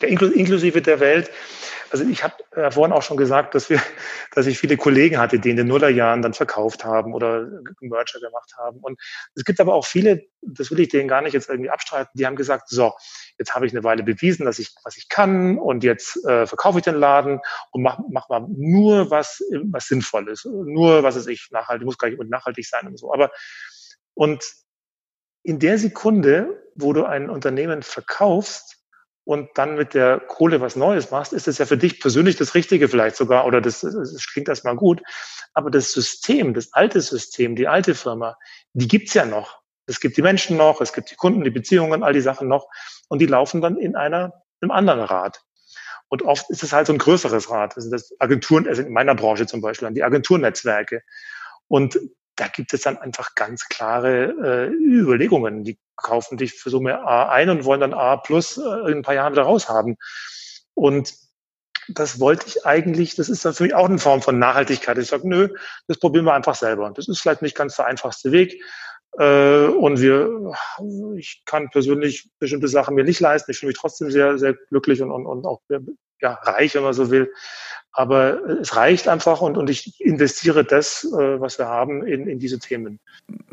[0.00, 1.30] äh, inklusive der Welt
[2.00, 3.80] also ich habe äh, vorhin auch schon gesagt, dass wir,
[4.34, 7.48] dass ich viele Kollegen hatte, die in den Nullerjahren dann verkauft haben oder
[7.80, 8.80] Merger gemacht haben.
[8.80, 9.00] Und
[9.34, 12.26] es gibt aber auch viele, das will ich denen gar nicht jetzt irgendwie abstreiten, die
[12.26, 12.92] haben gesagt, so,
[13.38, 16.78] jetzt habe ich eine Weile bewiesen, dass ich, was ich kann und jetzt äh, verkaufe
[16.78, 17.40] ich den Laden
[17.70, 20.44] und mach, mach mal nur was, was sinnvoll ist.
[20.44, 23.12] Nur, was ist ich, nachhaltig, muss gar nicht nachhaltig sein und so.
[23.12, 23.30] Aber,
[24.14, 24.44] und
[25.42, 28.75] in der Sekunde, wo du ein Unternehmen verkaufst,
[29.26, 32.54] und dann mit der Kohle was Neues machst, ist es ja für dich persönlich das
[32.54, 35.02] Richtige vielleicht sogar oder das, das klingt erstmal gut.
[35.52, 38.38] Aber das System, das alte System, die alte Firma,
[38.72, 39.58] die gibt's ja noch.
[39.86, 42.68] Es gibt die Menschen noch, es gibt die Kunden, die Beziehungen, all die Sachen noch.
[43.08, 45.42] Und die laufen dann in einer, einem anderen Rad.
[46.06, 47.76] Und oft ist es halt so ein größeres Rad.
[47.76, 51.02] Das sind das Agenturen, also in meiner Branche zum Beispiel, die Agenturnetzwerke.
[51.66, 51.98] Und
[52.36, 55.64] da gibt es dann einfach ganz klare äh, Überlegungen.
[55.64, 59.02] Die kaufen dich für Summe A ein und wollen dann A plus äh, in ein
[59.02, 59.96] paar Jahren wieder raushaben.
[60.74, 61.14] Und
[61.88, 64.98] das wollte ich eigentlich, das ist dann für mich auch eine Form von Nachhaltigkeit.
[64.98, 65.48] Ich sage, nö,
[65.86, 66.90] das probieren wir einfach selber.
[66.94, 68.60] Das ist vielleicht nicht ganz der einfachste Weg.
[69.18, 70.54] Äh, und wir,
[71.16, 73.50] ich kann persönlich bestimmte Sachen mir nicht leisten.
[73.50, 75.62] Ich fühle mich trotzdem sehr, sehr glücklich und, und, und auch
[76.20, 77.32] ja, reich, wenn man so will.
[77.92, 82.38] Aber es reicht einfach und, und ich investiere das, äh, was wir haben, in, in
[82.38, 83.00] diese Themen.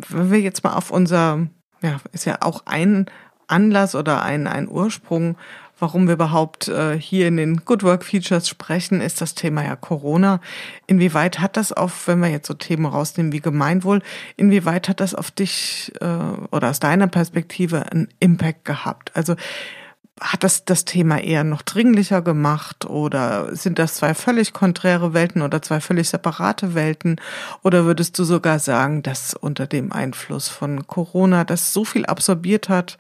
[0.09, 1.47] Wenn wir jetzt mal auf unser,
[1.83, 3.05] ja, ist ja auch ein
[3.47, 5.37] Anlass oder ein, ein Ursprung,
[5.79, 9.75] warum wir überhaupt äh, hier in den Good Work Features sprechen, ist das Thema ja
[9.75, 10.39] Corona.
[10.87, 14.01] Inwieweit hat das auf, wenn wir jetzt so Themen rausnehmen wie Gemeinwohl,
[14.37, 16.05] inwieweit hat das auf dich äh,
[16.51, 19.11] oder aus deiner Perspektive einen Impact gehabt?
[19.13, 19.35] Also
[20.21, 25.41] hat das das Thema eher noch dringlicher gemacht oder sind das zwei völlig konträre Welten
[25.41, 27.19] oder zwei völlig separate Welten?
[27.63, 32.69] Oder würdest du sogar sagen, dass unter dem Einfluss von Corona das so viel absorbiert
[32.69, 32.97] hat,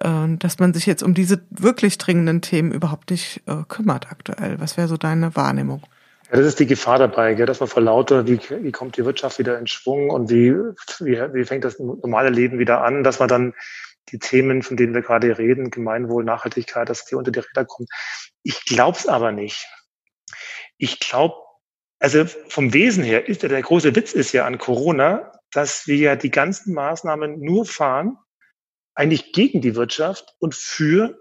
[0.00, 0.08] äh,
[0.38, 4.60] dass man sich jetzt um diese wirklich dringenden Themen überhaupt nicht äh, kümmert aktuell?
[4.60, 5.82] Was wäre so deine Wahrnehmung?
[6.30, 9.04] Ja, das ist die Gefahr dabei, gell, dass man vor lauter, wie, wie kommt die
[9.04, 10.54] Wirtschaft wieder in Schwung und wie,
[11.00, 13.54] wie, wie fängt das normale Leben wieder an, dass man dann
[14.10, 17.86] die Themen, von denen wir gerade reden, Gemeinwohl, Nachhaltigkeit, dass die unter die Räder kommen.
[18.42, 19.66] Ich glaube es aber nicht.
[20.76, 21.36] Ich glaube,
[21.98, 26.16] also vom Wesen her ist der große Witz ist ja an Corona, dass wir ja
[26.16, 28.18] die ganzen Maßnahmen nur fahren,
[28.94, 31.16] eigentlich gegen die Wirtschaft und für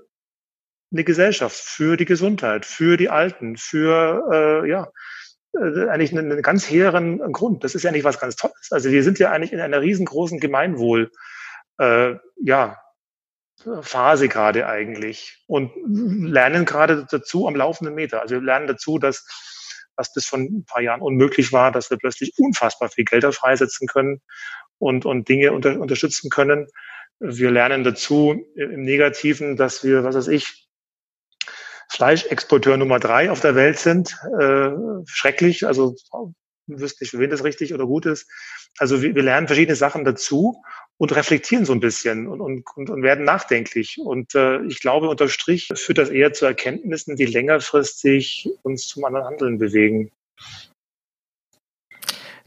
[0.92, 4.92] eine Gesellschaft, für die Gesundheit, für die Alten, für äh, ja
[5.54, 7.64] äh, eigentlich einen, einen ganz hehren Grund.
[7.64, 8.70] Das ist ja nicht was ganz Tolles.
[8.72, 11.12] Also wir sind ja eigentlich in einer riesengroßen Gemeinwohl
[11.82, 12.78] äh, ja
[13.82, 18.22] Phase gerade eigentlich und lernen gerade dazu am laufenden Meter.
[18.22, 19.26] Also wir lernen dazu, dass
[19.96, 23.88] was bis vor ein paar Jahren unmöglich war, dass wir plötzlich unfassbar viel Gelder freisetzen
[23.88, 24.22] können
[24.80, 26.68] und, und Dinge unter, unterstützen können.
[27.20, 30.68] Wir lernen dazu im Negativen, dass wir, was weiß ich,
[31.90, 34.18] Fleischexporteur Nummer drei auf der Welt sind.
[34.40, 34.72] Äh,
[35.06, 35.96] schrecklich, also
[36.80, 38.30] wüsste nicht, für wen das richtig oder gut ist.
[38.78, 40.63] Also wir, wir lernen verschiedene Sachen dazu
[40.97, 43.99] und reflektieren so ein bisschen und, und, und, werden nachdenklich.
[43.99, 49.05] Und äh, ich glaube, unter Strich führt das eher zu Erkenntnissen, die längerfristig uns zum
[49.05, 50.11] anderen Handeln bewegen.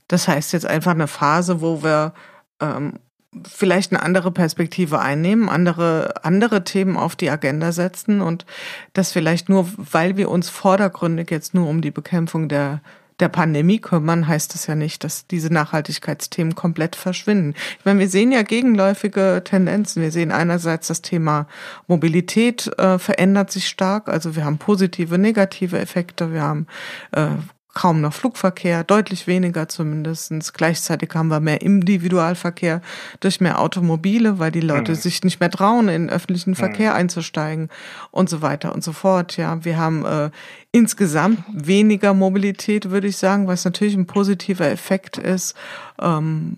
[0.08, 2.14] Das heißt jetzt einfach eine Phase, wo wir
[2.60, 3.00] ähm,
[3.46, 8.46] vielleicht eine andere Perspektive einnehmen, andere, andere Themen auf die Agenda setzen und
[8.92, 12.80] das vielleicht nur, weil wir uns vordergründig jetzt nur um die Bekämpfung der
[13.20, 17.54] der Pandemie kümmern, heißt das ja nicht, dass diese Nachhaltigkeitsthemen komplett verschwinden.
[17.78, 20.02] Ich meine, wir sehen ja gegenläufige Tendenzen.
[20.02, 21.46] Wir sehen einerseits das Thema
[21.86, 24.08] Mobilität äh, verändert sich stark.
[24.08, 26.32] Also wir haben positive, negative Effekte.
[26.32, 26.66] Wir haben
[27.12, 27.28] äh,
[27.74, 30.52] kaum noch Flugverkehr, deutlich weniger zumindestens.
[30.52, 32.80] Gleichzeitig haben wir mehr Individualverkehr
[33.20, 34.96] durch mehr Automobile, weil die Leute mhm.
[34.96, 36.56] sich nicht mehr trauen, in öffentlichen mhm.
[36.56, 37.68] Verkehr einzusteigen
[38.10, 39.36] und so weiter und so fort.
[39.36, 40.30] Ja, wir haben äh,
[40.72, 45.54] insgesamt weniger Mobilität, würde ich sagen, was natürlich ein positiver Effekt ist.
[46.00, 46.56] Ähm,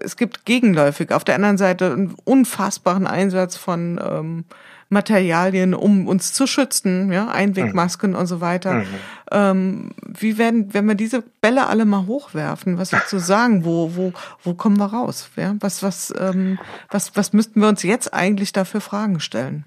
[0.00, 4.44] es gibt gegenläufig auf der anderen Seite einen unfassbaren Einsatz von ähm,
[4.88, 8.16] Materialien, um uns zu schützen, ja, Einwegmasken mhm.
[8.16, 8.74] und so weiter.
[8.74, 8.86] Mhm.
[9.30, 13.64] Ähm, wie werden, wenn wir diese Bälle alle mal hochwerfen, was würdest du sagen?
[13.64, 14.12] Wo, wo,
[14.42, 15.28] wo kommen wir raus?
[15.36, 15.54] Ja?
[15.60, 16.58] Was, was, ähm,
[16.90, 19.64] was, was müssten wir uns jetzt eigentlich dafür Fragen stellen?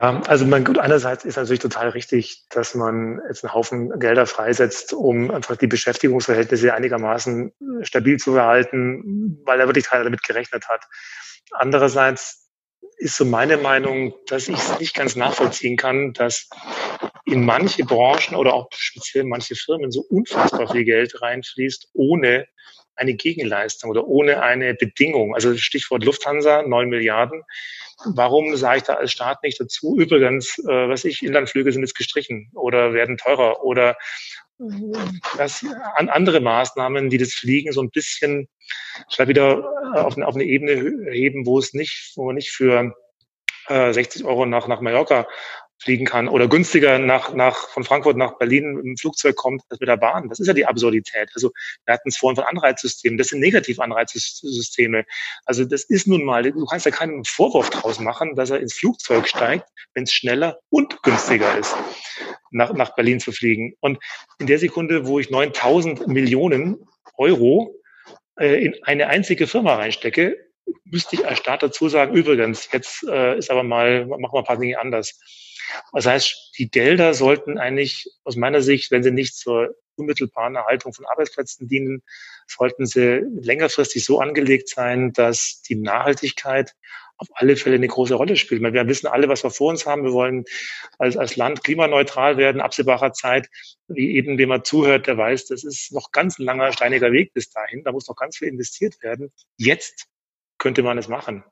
[0.00, 4.24] Ja, also man, gut, einerseits ist natürlich total richtig, dass man jetzt einen Haufen Gelder
[4.26, 7.52] freisetzt, um einfach die Beschäftigungsverhältnisse einigermaßen
[7.82, 10.88] stabil zu erhalten, weil da wirklich keiner damit gerechnet hat.
[11.50, 12.48] Andererseits
[13.00, 16.50] ist so meine Meinung, dass ich es nicht ganz nachvollziehen kann, dass
[17.24, 22.46] in manche Branchen oder auch speziell manche Firmen so unfassbar viel Geld reinfließt, ohne
[22.96, 25.34] eine Gegenleistung oder ohne eine Bedingung.
[25.34, 27.42] Also Stichwort Lufthansa, neun Milliarden.
[28.04, 29.96] Warum sage ich da als Staat nicht dazu?
[29.98, 33.96] Übrigens, äh, was ich, Inlandflüge sind jetzt gestrichen oder werden teurer oder
[35.36, 35.64] das
[35.96, 38.48] an andere Maßnahmen, die das Fliegen so ein bisschen
[39.10, 42.94] vielleicht wieder auf eine, auf eine Ebene heben, wo es nicht, wo man nicht für
[43.68, 45.26] äh, 60 Euro nach, nach Mallorca
[45.80, 49.88] fliegen kann oder günstiger nach, nach, von Frankfurt nach Berlin im Flugzeug kommt als mit
[49.88, 50.28] der Bahn.
[50.28, 51.30] Das ist ja die Absurdität.
[51.34, 51.50] Also
[51.86, 53.16] wir hatten es vorhin von Anreizsystemen.
[53.16, 55.04] Das sind Negativanreizsysteme.
[55.46, 58.74] Also das ist nun mal, du kannst ja keinen Vorwurf draus machen, dass er ins
[58.74, 61.74] Flugzeug steigt, wenn es schneller und günstiger ist,
[62.50, 63.74] nach, nach Berlin zu fliegen.
[63.80, 63.98] Und
[64.38, 67.74] in der Sekunde, wo ich 9000 Millionen Euro
[68.38, 70.36] äh, in eine einzige Firma reinstecke,
[70.84, 74.44] müsste ich als Staat dazu sagen, übrigens, jetzt äh, ist aber mal, machen wir ein
[74.44, 75.18] paar Dinge anders.
[75.92, 80.92] Das heißt, die Gelder sollten eigentlich aus meiner Sicht, wenn sie nicht zur unmittelbaren Erhaltung
[80.92, 82.02] von Arbeitsplätzen dienen,
[82.46, 86.74] sollten sie längerfristig so angelegt sein, dass die Nachhaltigkeit
[87.20, 88.62] auf alle Fälle eine große Rolle spielt.
[88.62, 90.04] Wir wissen alle, was wir vor uns haben.
[90.04, 90.44] Wir wollen
[90.98, 93.50] als, als Land klimaneutral werden, absehbarer Zeit.
[93.88, 97.34] Wie eben, wem man zuhört, der weiß, das ist noch ganz ein langer, steiniger Weg
[97.34, 97.84] bis dahin.
[97.84, 99.32] Da muss noch ganz viel investiert werden.
[99.58, 100.06] Jetzt
[100.56, 101.44] könnte man es machen.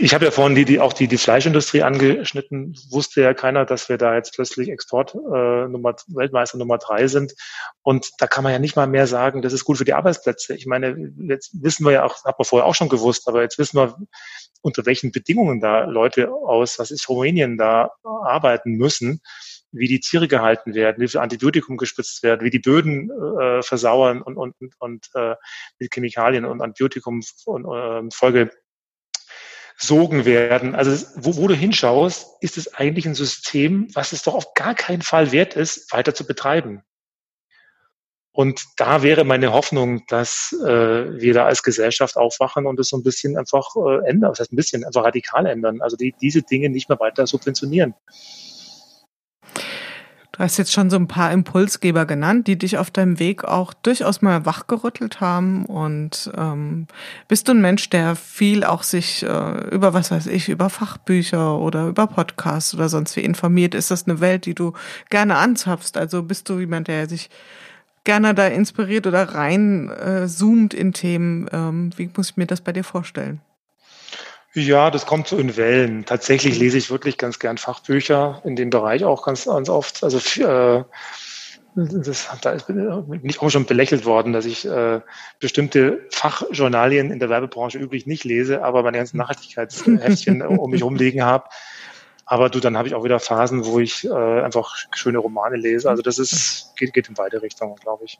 [0.00, 2.76] Ich habe ja vorhin die, die, auch die, die Fleischindustrie angeschnitten.
[2.90, 7.34] Wusste ja keiner, dass wir da jetzt plötzlich Export äh, Nummer, Weltmeister Nummer drei sind.
[7.82, 10.54] Und da kann man ja nicht mal mehr sagen, das ist gut für die Arbeitsplätze.
[10.54, 13.58] Ich meine, jetzt wissen wir ja auch, hat man vorher auch schon gewusst, aber jetzt
[13.58, 13.96] wissen wir,
[14.62, 19.20] unter welchen Bedingungen da Leute aus, was ist Rumänien, da arbeiten müssen
[19.76, 24.22] wie die Tiere gehalten werden, wie viel Antibiotikum gespritzt werden, wie die Böden äh, versauern
[24.22, 25.34] und, und, und äh,
[25.80, 28.50] mit Chemikalien und Antibiotikum und äh, Folge
[29.76, 30.74] sogen werden.
[30.74, 34.74] Also wo, wo du hinschaust, ist es eigentlich ein System, was es doch auf gar
[34.74, 36.82] keinen Fall wert ist, weiter zu betreiben.
[38.36, 42.96] Und da wäre meine Hoffnung, dass äh, wir da als Gesellschaft aufwachen und es so
[42.96, 45.80] ein bisschen einfach äh, ändern, das heißt ein bisschen einfach radikal ändern.
[45.80, 47.94] Also die, diese Dinge nicht mehr weiter subventionieren.
[50.34, 53.72] Du hast jetzt schon so ein paar Impulsgeber genannt, die dich auf deinem Weg auch
[53.72, 55.64] durchaus mal wachgerüttelt haben.
[55.64, 56.88] Und ähm,
[57.28, 61.56] bist du ein Mensch, der viel auch sich äh, über, was weiß ich, über Fachbücher
[61.60, 63.76] oder über Podcasts oder sonst wie informiert?
[63.76, 64.72] Ist das eine Welt, die du
[65.08, 65.96] gerne anzapfst?
[65.96, 67.30] Also bist du jemand, der sich
[68.02, 71.48] gerne da inspiriert oder rein äh, zoomt in Themen?
[71.52, 73.40] Ähm, wie muss ich mir das bei dir vorstellen?
[74.54, 76.04] Ja, das kommt so in Wellen.
[76.04, 80.04] Tatsächlich lese ich wirklich ganz gern Fachbücher in dem Bereich auch ganz, ganz oft.
[80.04, 80.84] Also äh,
[81.74, 85.00] das, da ist, bin ich auch schon belächelt worden, dass ich äh,
[85.40, 91.24] bestimmte Fachjournalien in der Werbebranche üblich nicht lese, aber meine ganzen Nachhaltigkeitsheftchen um mich rumliegen
[91.24, 91.48] habe.
[92.26, 95.90] Aber du, dann habe ich auch wieder Phasen, wo ich äh, einfach schöne Romane lese.
[95.90, 98.18] Also das ist, geht, geht in beide Richtungen, glaube ich.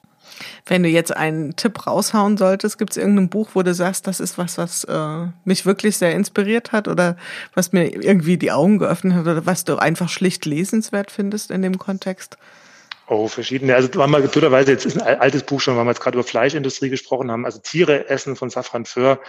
[0.65, 4.19] Wenn du jetzt einen Tipp raushauen solltest, gibt es irgendein Buch, wo du sagst, das
[4.19, 7.17] ist was, was äh, mich wirklich sehr inspiriert hat oder
[7.55, 11.63] was mir irgendwie die Augen geöffnet hat oder was du einfach schlicht lesenswert findest in
[11.63, 12.37] dem Kontext?
[13.07, 13.75] Oh, verschiedene.
[13.75, 16.27] Also waren mal getöterweise, jetzt ist ein altes Buch schon, weil wir jetzt gerade über
[16.27, 17.45] Fleischindustrie gesprochen haben.
[17.45, 19.19] Also Tiere essen von Safran Föhr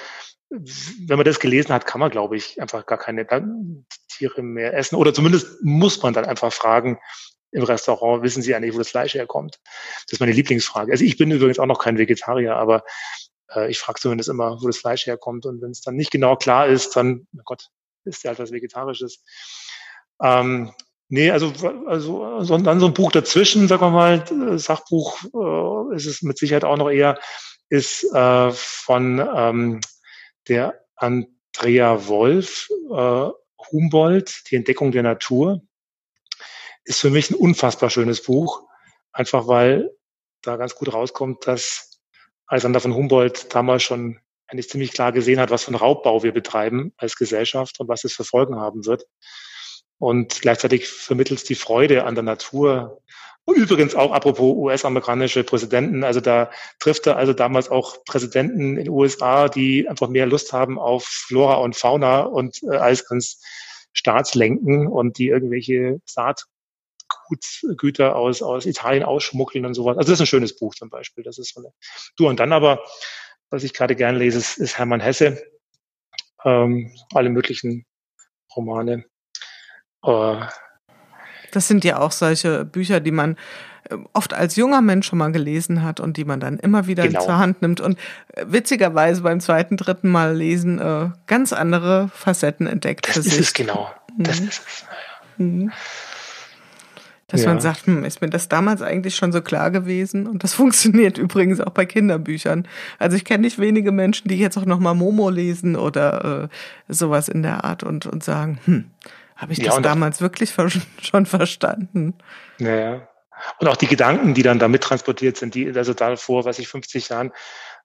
[0.51, 3.25] wenn man das gelesen hat, kann man, glaube ich, einfach gar keine
[4.17, 4.97] Tiere mehr essen.
[4.97, 6.99] Oder zumindest muss man dann einfach fragen
[7.53, 9.61] im Restaurant, wissen Sie eigentlich, wo das Fleisch herkommt?
[10.05, 10.93] Das ist meine Lieblingsfrage.
[10.93, 12.85] Also ich bin übrigens auch noch kein Vegetarier, aber
[13.55, 15.47] äh, ich frage zumindest immer, wo das Fleisch herkommt.
[15.47, 17.69] Und wenn es dann nicht genau klar ist, dann, oh Gott,
[18.05, 19.23] ist ja halt was Vegetarisches.
[20.23, 20.73] Ähm,
[21.09, 21.53] nee, also,
[21.87, 26.23] also so, dann so ein Buch dazwischen, sagen wir mal, äh, Sachbuch äh, ist es
[26.23, 27.19] mit Sicherheit auch noch eher,
[27.69, 29.81] ist äh, von ähm,
[30.49, 33.31] der Andrea Wolf, äh,
[33.71, 35.63] Humboldt, die Entdeckung der Natur,
[36.85, 38.63] ist für mich ein unfassbar schönes Buch,
[39.13, 39.91] einfach weil
[40.43, 42.01] da ganz gut rauskommt, dass
[42.47, 46.33] Alexander von Humboldt damals schon eigentlich ziemlich klar gesehen hat, was für einen Raubbau wir
[46.33, 49.05] betreiben als Gesellschaft und was es für Folgen haben wird.
[49.99, 53.03] Und gleichzeitig vermittelt es die Freude an der Natur,
[53.55, 58.89] Übrigens auch apropos US-amerikanische Präsidenten, also da trifft er also damals auch Präsidenten in den
[58.89, 63.41] USA, die einfach mehr Lust haben auf Flora und Fauna und äh, als ans
[63.93, 69.97] Staatslenken und die irgendwelche Saatgüter aus, aus Italien ausschmuggeln und sowas.
[69.97, 71.23] Also das ist ein schönes Buch zum Beispiel.
[71.23, 71.73] Das ist so eine.
[72.17, 72.83] Du und dann aber,
[73.51, 75.41] was ich gerade gern lese, ist, ist Hermann Hesse.
[76.45, 77.87] Ähm, alle möglichen
[78.57, 79.05] Romane.
[80.07, 80.47] Äh,
[81.53, 83.37] das sind ja auch solche Bücher, die man
[83.91, 87.07] äh, oft als junger Mensch schon mal gelesen hat und die man dann immer wieder
[87.07, 87.25] genau.
[87.25, 87.99] zur Hand nimmt und
[88.35, 93.09] äh, witzigerweise beim zweiten, dritten Mal lesen äh, ganz andere Facetten entdeckt.
[93.09, 93.41] Das für ist sich.
[93.41, 93.91] es genau.
[94.19, 94.49] Das mhm.
[94.49, 94.85] ist es.
[95.39, 95.73] Mhm.
[97.29, 97.49] Dass ja.
[97.49, 100.27] man sagt, hm, ist mir das damals eigentlich schon so klar gewesen?
[100.27, 102.69] Und das funktioniert übrigens auch bei Kinderbüchern.
[102.99, 106.49] Also ich kenne nicht wenige Menschen, die jetzt auch noch mal Momo lesen oder äh,
[106.93, 108.85] sowas in der Art und, und sagen, hm,
[109.37, 110.55] habe ich ja, das damals auch, wirklich
[111.03, 112.15] schon verstanden?
[112.59, 113.09] Naja.
[113.59, 116.69] Und auch die Gedanken, die dann da mittransportiert sind, die, also da vor, was ich
[116.69, 117.33] 50 Jahren,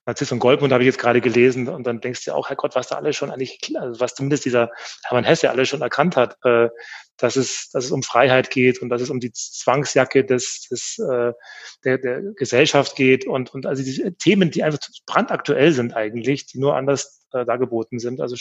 [0.05, 2.87] Narziss und Goldmund habe ich jetzt gerade gelesen und dann denkst du auch, Herrgott, was
[2.87, 4.71] da alles schon eigentlich, also was zumindest dieser
[5.03, 6.69] Hermann Hesse alles schon erkannt hat, äh,
[7.17, 10.97] dass es, dass es um Freiheit geht und dass es um die Zwangsjacke des, des
[10.97, 11.33] äh,
[11.83, 16.57] der, der Gesellschaft geht und, und also diese Themen, die einfach brandaktuell sind eigentlich, die
[16.57, 18.21] nur anders äh, dargeboten sind.
[18.21, 18.35] Also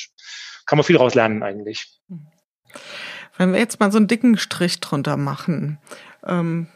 [0.64, 1.98] kann man viel daraus lernen eigentlich.
[2.08, 2.26] Mhm.
[3.36, 5.78] Wenn wir jetzt mal so einen dicken Strich drunter machen
[6.26, 6.66] ähm,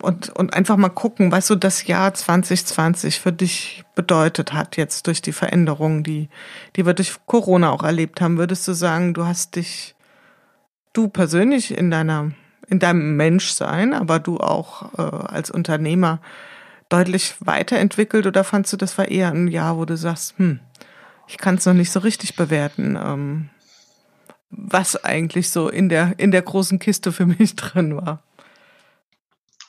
[0.00, 5.06] und, und einfach mal gucken, was so das Jahr 2020 für dich bedeutet hat, jetzt
[5.06, 6.28] durch die Veränderungen, die,
[6.76, 9.94] die wir durch Corona auch erlebt haben, würdest du sagen, du hast dich,
[10.92, 12.32] du persönlich in deiner,
[12.68, 16.20] in deinem Menschsein, aber du auch äh, als Unternehmer
[16.88, 20.60] deutlich weiterentwickelt oder fandst du, das war eher ein Jahr, wo du sagst, hm,
[21.26, 22.98] ich kann es noch nicht so richtig bewerten.
[23.00, 23.50] Ähm,
[24.50, 28.22] was eigentlich so in der, in der großen Kiste für mich drin war.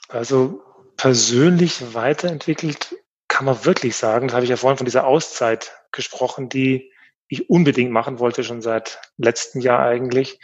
[0.07, 0.61] Also
[0.97, 2.95] persönlich weiterentwickelt
[3.27, 6.91] kann man wirklich sagen, das habe ich ja vorhin von dieser Auszeit gesprochen, die
[7.27, 10.39] ich unbedingt machen wollte, schon seit letztem Jahr eigentlich.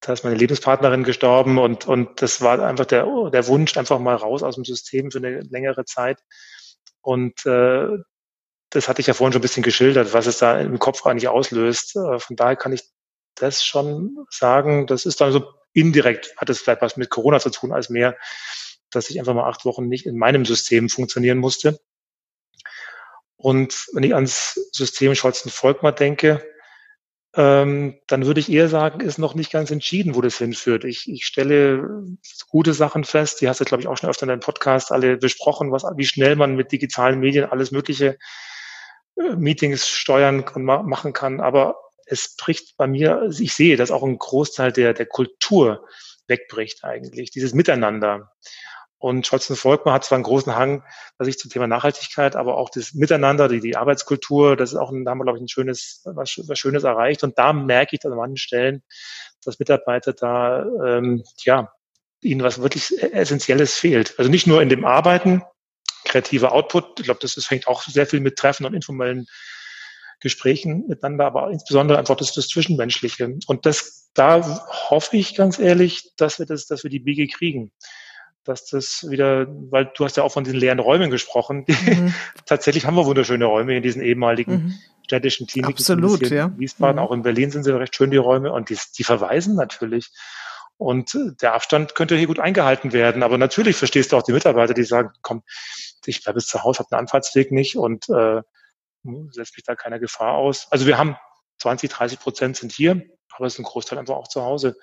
[0.00, 4.16] Da ist meine Lebenspartnerin gestorben und, und das war einfach der, der Wunsch, einfach mal
[4.16, 6.18] raus aus dem System für eine längere Zeit.
[7.02, 7.88] Und äh,
[8.70, 11.28] das hatte ich ja vorhin schon ein bisschen geschildert, was es da im Kopf eigentlich
[11.28, 11.96] auslöst.
[11.96, 12.82] Äh, von daher kann ich
[13.40, 14.86] das schon sagen.
[14.86, 18.16] Das ist dann so indirekt, hat es vielleicht was mit Corona zu tun, als mehr,
[18.90, 21.80] dass ich einfach mal acht Wochen nicht in meinem System funktionieren musste.
[23.36, 26.44] Und wenn ich ans System Scholzen-Volkmar denke,
[27.36, 30.84] ähm, dann würde ich eher sagen, ist noch nicht ganz entschieden, wo das hinführt.
[30.84, 32.04] Ich, ich stelle
[32.48, 35.16] gute Sachen fest, die hast du, glaube ich, auch schon öfter in deinem Podcast alle
[35.16, 38.18] besprochen, was, wie schnell man mit digitalen Medien alles mögliche
[39.16, 41.40] äh, Meetings steuern und ma machen kann.
[41.40, 41.76] Aber
[42.10, 45.86] es bricht bei mir, also ich sehe, dass auch ein Großteil der, der Kultur
[46.26, 48.32] wegbricht eigentlich, dieses Miteinander.
[48.98, 50.84] Und Scholz Volkmann hat zwar einen großen Hang,
[51.16, 54.90] was ich zum Thema Nachhaltigkeit, aber auch das Miteinander, die, die Arbeitskultur, das ist auch,
[54.90, 57.24] ein, da haben wir, glaube ich, ein schönes, was, was Schönes erreicht.
[57.24, 58.82] Und da merke ich an manchen Stellen,
[59.42, 61.72] dass Mitarbeiter da, ähm, ja,
[62.20, 64.18] ihnen was wirklich Essentielles fehlt.
[64.18, 65.42] Also nicht nur in dem Arbeiten,
[66.04, 69.26] kreativer Output, ich glaube, das, das hängt auch sehr viel mit Treffen und informellen
[70.20, 73.38] Gesprächen miteinander, aber insbesondere einfach das, das Zwischenmenschliche.
[73.46, 77.72] Und das, da hoffe ich ganz ehrlich, dass wir das, dass wir die Biege kriegen
[78.44, 81.64] dass das wieder, weil du hast ja auch von diesen leeren Räumen gesprochen.
[81.80, 82.14] Mhm.
[82.46, 84.74] Tatsächlich haben wir wunderschöne Räume in diesen ehemaligen mhm.
[85.04, 85.72] städtischen Kliniken.
[85.72, 86.46] Absolut, ja.
[86.46, 87.02] In Wiesbaden, mhm.
[87.02, 88.52] auch in Berlin sind sie recht schön, die Räume.
[88.52, 90.10] Und die, die verweisen natürlich.
[90.76, 93.22] Und der Abstand könnte hier gut eingehalten werden.
[93.22, 95.42] Aber natürlich verstehst du auch die Mitarbeiter, die sagen, komm,
[96.06, 98.42] ich bleibe jetzt zu Hause, habe einen Anfahrtsweg nicht und äh,
[99.30, 100.68] setzt mich da keiner Gefahr aus.
[100.70, 101.16] Also wir haben
[101.58, 104.76] 20, 30 Prozent sind hier, aber es ist ein Großteil einfach auch zu Hause.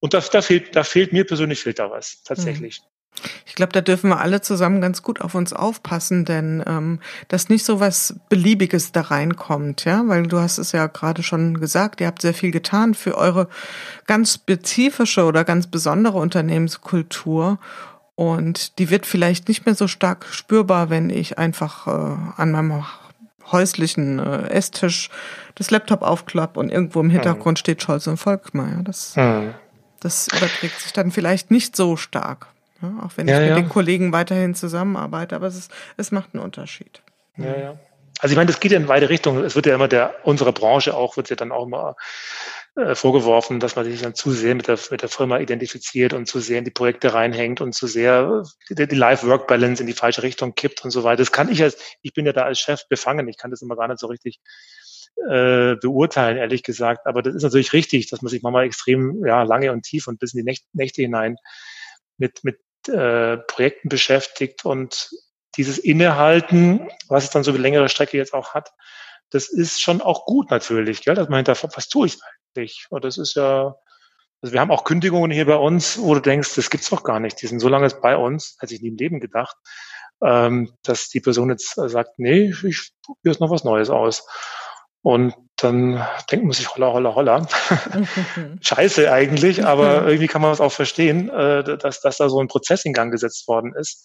[0.00, 2.80] Und da, da, fehlt, da fehlt mir persönlich fehlt da was, tatsächlich.
[2.80, 2.86] Mhm.
[3.46, 7.48] Ich glaube, da dürfen wir alle zusammen ganz gut auf uns aufpassen, denn ähm, dass
[7.48, 12.02] nicht so was Beliebiges da reinkommt, ja, weil du hast es ja gerade schon gesagt,
[12.02, 13.48] ihr habt sehr viel getan für eure
[14.06, 17.58] ganz spezifische oder ganz besondere Unternehmenskultur
[18.16, 22.84] und die wird vielleicht nicht mehr so stark spürbar, wenn ich einfach äh, an meinem
[23.52, 25.10] häuslichen äh, Esstisch
[25.54, 27.60] das Laptop aufklapp und irgendwo im Hintergrund hm.
[27.60, 28.68] steht Scholz und Volkmar.
[28.68, 29.54] Ja, das, hm.
[30.00, 32.48] das überträgt sich dann vielleicht nicht so stark.
[32.82, 36.34] Ja, auch wenn ja, ich mit den Kollegen weiterhin zusammenarbeite, aber es, ist, es macht
[36.34, 37.00] einen Unterschied.
[37.36, 37.76] Ja, ja.
[38.18, 39.44] Also ich meine, das geht ja in beide Richtungen.
[39.44, 41.96] Es wird ja immer der, unsere Branche auch, wird ja dann auch immer
[42.76, 46.26] äh, vorgeworfen, dass man sich dann zu sehr mit der, mit der Firma identifiziert und
[46.26, 50.22] zu sehr in die Projekte reinhängt und zu sehr die, die Life-Work-Balance in die falsche
[50.22, 51.22] Richtung kippt und so weiter.
[51.22, 53.76] Das kann ich als, ich bin ja da als Chef befangen, ich kann das immer
[53.76, 54.40] gar nicht so richtig
[55.26, 57.06] äh, beurteilen, ehrlich gesagt.
[57.06, 60.18] Aber das ist natürlich richtig, dass man sich manchmal extrem ja, lange und tief und
[60.18, 61.36] bis in die Nächte, Nächte hinein
[62.18, 65.08] mit, mit äh, Projekten beschäftigt und
[65.56, 68.70] dieses Innehalten, was es dann so eine längere Strecke jetzt auch hat,
[69.30, 71.14] das ist schon auch gut natürlich, gell?
[71.14, 72.18] dass man hinterfragt, was tue ich
[72.56, 72.86] eigentlich?
[72.90, 73.76] Und das ist ja,
[74.42, 77.20] also wir haben auch Kündigungen hier bei uns, wo du denkst, das gibt's doch gar
[77.20, 77.40] nicht.
[77.40, 79.56] Die sind so lange bei uns, hätte ich nie im Leben gedacht,
[80.22, 84.26] ähm, dass die Person jetzt sagt, nee, ich probiere jetzt noch was Neues aus.
[85.02, 87.46] Und dann denkt man sich, holla, holla, holla.
[88.60, 92.48] Scheiße eigentlich, aber irgendwie kann man es auch verstehen, äh, dass, dass da so ein
[92.48, 94.04] Prozess in Gang gesetzt worden ist.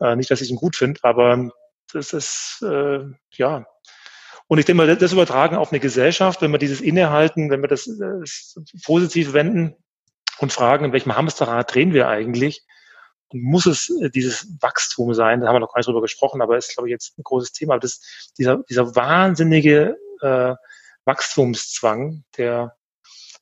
[0.00, 1.50] Äh, nicht, dass ich ihn gut finde, aber
[1.92, 3.00] das ist, äh,
[3.32, 3.66] ja.
[4.46, 7.68] Und ich denke mal, das übertragen auf eine Gesellschaft, wenn wir dieses Innehalten, wenn wir
[7.68, 9.74] das, das positiv wenden
[10.38, 12.64] und fragen, in welchem Hamsterrad drehen wir eigentlich,
[13.32, 16.74] muss es dieses Wachstum sein, da haben wir noch gar nicht drüber gesprochen, aber ist,
[16.74, 17.78] glaube ich, jetzt ein großes Thema.
[17.78, 20.54] Das, dieser, dieser wahnsinnige äh,
[21.04, 22.76] Wachstumszwang, der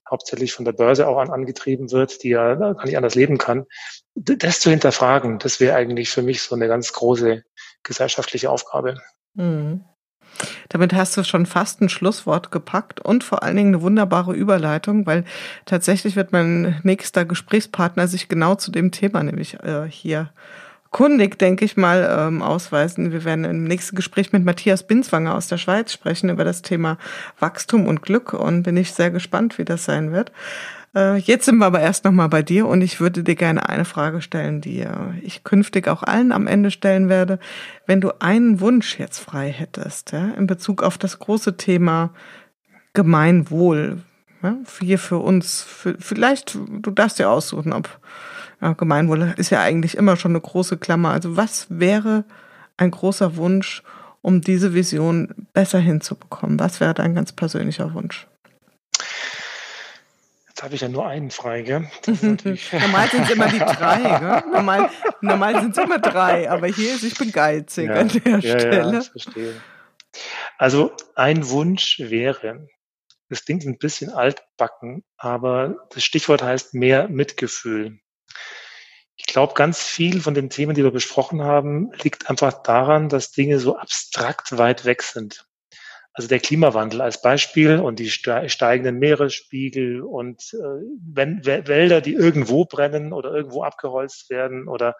[0.09, 3.67] hauptsächlich von der Börse auch an, angetrieben wird, die ja gar nicht anders leben kann,
[4.15, 7.45] das zu hinterfragen, das wäre eigentlich für mich so eine ganz große
[7.83, 9.01] gesellschaftliche Aufgabe.
[9.35, 9.85] Mhm.
[10.69, 15.07] Damit hast du schon fast ein Schlusswort gepackt und vor allen Dingen eine wunderbare Überleitung,
[15.07, 15.25] weil
[15.67, 20.31] tatsächlich wird mein nächster Gesprächspartner sich genau zu dem Thema nämlich äh, hier
[20.93, 23.13] kundig, denke ich mal, ähm, ausweisen.
[23.13, 26.99] Wir werden im nächsten Gespräch mit Matthias Binswanger aus der Schweiz sprechen über das Thema
[27.41, 30.31] Wachstum und Glück und bin ich sehr gespannt, wie das sein wird.
[30.95, 33.85] Äh, jetzt sind wir aber erst nochmal bei dir und ich würde dir gerne eine
[33.85, 37.39] Frage stellen, die äh, ich künftig auch allen am Ende stellen werde.
[37.87, 42.11] Wenn du einen Wunsch jetzt frei hättest, ja, in Bezug auf das große Thema
[42.93, 44.03] Gemeinwohl,
[44.43, 48.01] ja, hier für uns, für, vielleicht, du darfst dir aussuchen, ob
[48.61, 51.11] ja, Gemeinwohl ist ja eigentlich immer schon eine große Klammer.
[51.11, 52.25] Also was wäre
[52.77, 53.83] ein großer Wunsch,
[54.21, 56.61] um diese Vision besser hinzubekommen?
[56.61, 58.29] Was wäre dein ganz persönlicher Wunsch?
[60.53, 61.91] Jetzt habe ich ja nur einen frei, gell?
[62.07, 64.43] normal sind es immer die drei, gell?
[64.53, 64.91] Normal,
[65.23, 68.59] normal sind es immer drei, aber hier ist, ich bin geizig ja, an der ja,
[68.61, 68.93] Stelle.
[68.93, 69.63] Ja, ich verstehe.
[70.59, 72.69] Also ein Wunsch wäre,
[73.31, 78.01] das klingt ein bisschen altbacken, aber das Stichwort heißt mehr Mitgefühl.
[79.17, 83.33] Ich glaube, ganz viel von den Themen, die wir besprochen haben, liegt einfach daran, dass
[83.33, 85.47] Dinge so abstrakt weit weg sind.
[86.15, 92.67] Also der Klimawandel als Beispiel und die steigenden Meeresspiegel und äh, wenn, Wälder, die irgendwo
[92.67, 94.95] brennen oder irgendwo abgeholzt werden oder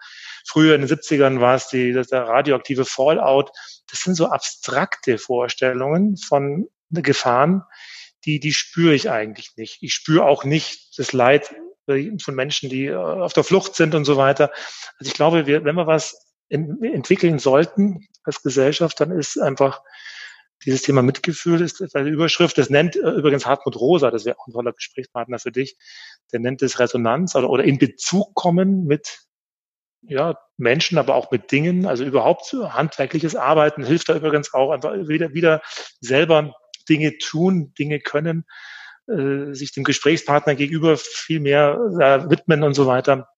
[0.47, 3.51] früher in den 70ern war es die, das der radioaktive Fallout.
[3.91, 7.63] Das sind so abstrakte Vorstellungen von Gefahren,
[8.25, 9.77] die, die spüre ich eigentlich nicht.
[9.81, 11.53] Ich spüre auch nicht das Leid
[11.85, 14.51] von Menschen, die äh, auf der Flucht sind und so weiter.
[14.97, 19.81] Also ich glaube, wir, wenn wir was in, entwickeln sollten als Gesellschaft, dann ist einfach
[20.65, 22.57] dieses Thema Mitgefühl ist eine Überschrift.
[22.57, 25.77] Das nennt äh, übrigens Hartmut Rosa, das wäre auch ein toller Gesprächspartner für dich.
[26.31, 29.23] Der nennt es Resonanz oder, oder in Bezug kommen mit
[30.01, 31.85] ja, Menschen, aber auch mit Dingen.
[31.85, 35.61] Also überhaupt handwerkliches Arbeiten hilft da übrigens auch einfach wieder, wieder
[36.01, 36.55] selber
[36.89, 38.45] Dinge tun, Dinge können,
[39.07, 43.29] äh, sich dem Gesprächspartner gegenüber viel mehr äh, widmen und so weiter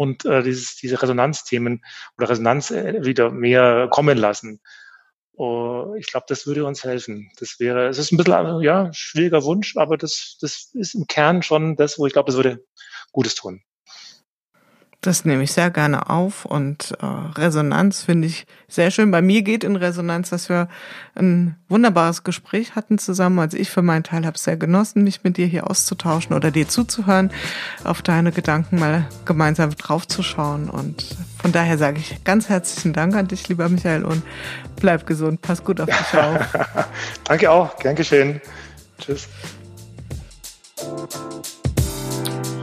[0.00, 1.84] und äh, dieses, diese Resonanzthemen
[2.16, 4.60] oder Resonanz äh, wieder mehr kommen lassen.
[5.42, 7.30] Oh, ich glaube, das würde uns helfen.
[7.38, 11.42] Das wäre, es ist ein bisschen, ja, schwieriger Wunsch, aber das, das ist im Kern
[11.42, 12.62] schon das, wo ich glaube, das würde
[13.10, 13.62] Gutes tun.
[15.02, 19.10] Das nehme ich sehr gerne auf und äh, Resonanz finde ich sehr schön.
[19.10, 20.68] Bei mir geht in Resonanz, dass wir
[21.14, 23.38] ein wunderbares Gespräch hatten zusammen.
[23.38, 26.50] Also ich für meinen Teil habe es sehr genossen, mich mit dir hier auszutauschen oder
[26.50, 27.30] dir zuzuhören,
[27.82, 30.68] auf deine Gedanken mal gemeinsam draufzuschauen.
[30.68, 34.22] Und von daher sage ich ganz herzlichen Dank an dich, lieber Michael, und
[34.76, 36.46] bleib gesund, pass gut auf dich auf.
[37.24, 38.42] Danke auch, gern geschehen.
[38.98, 39.28] Tschüss.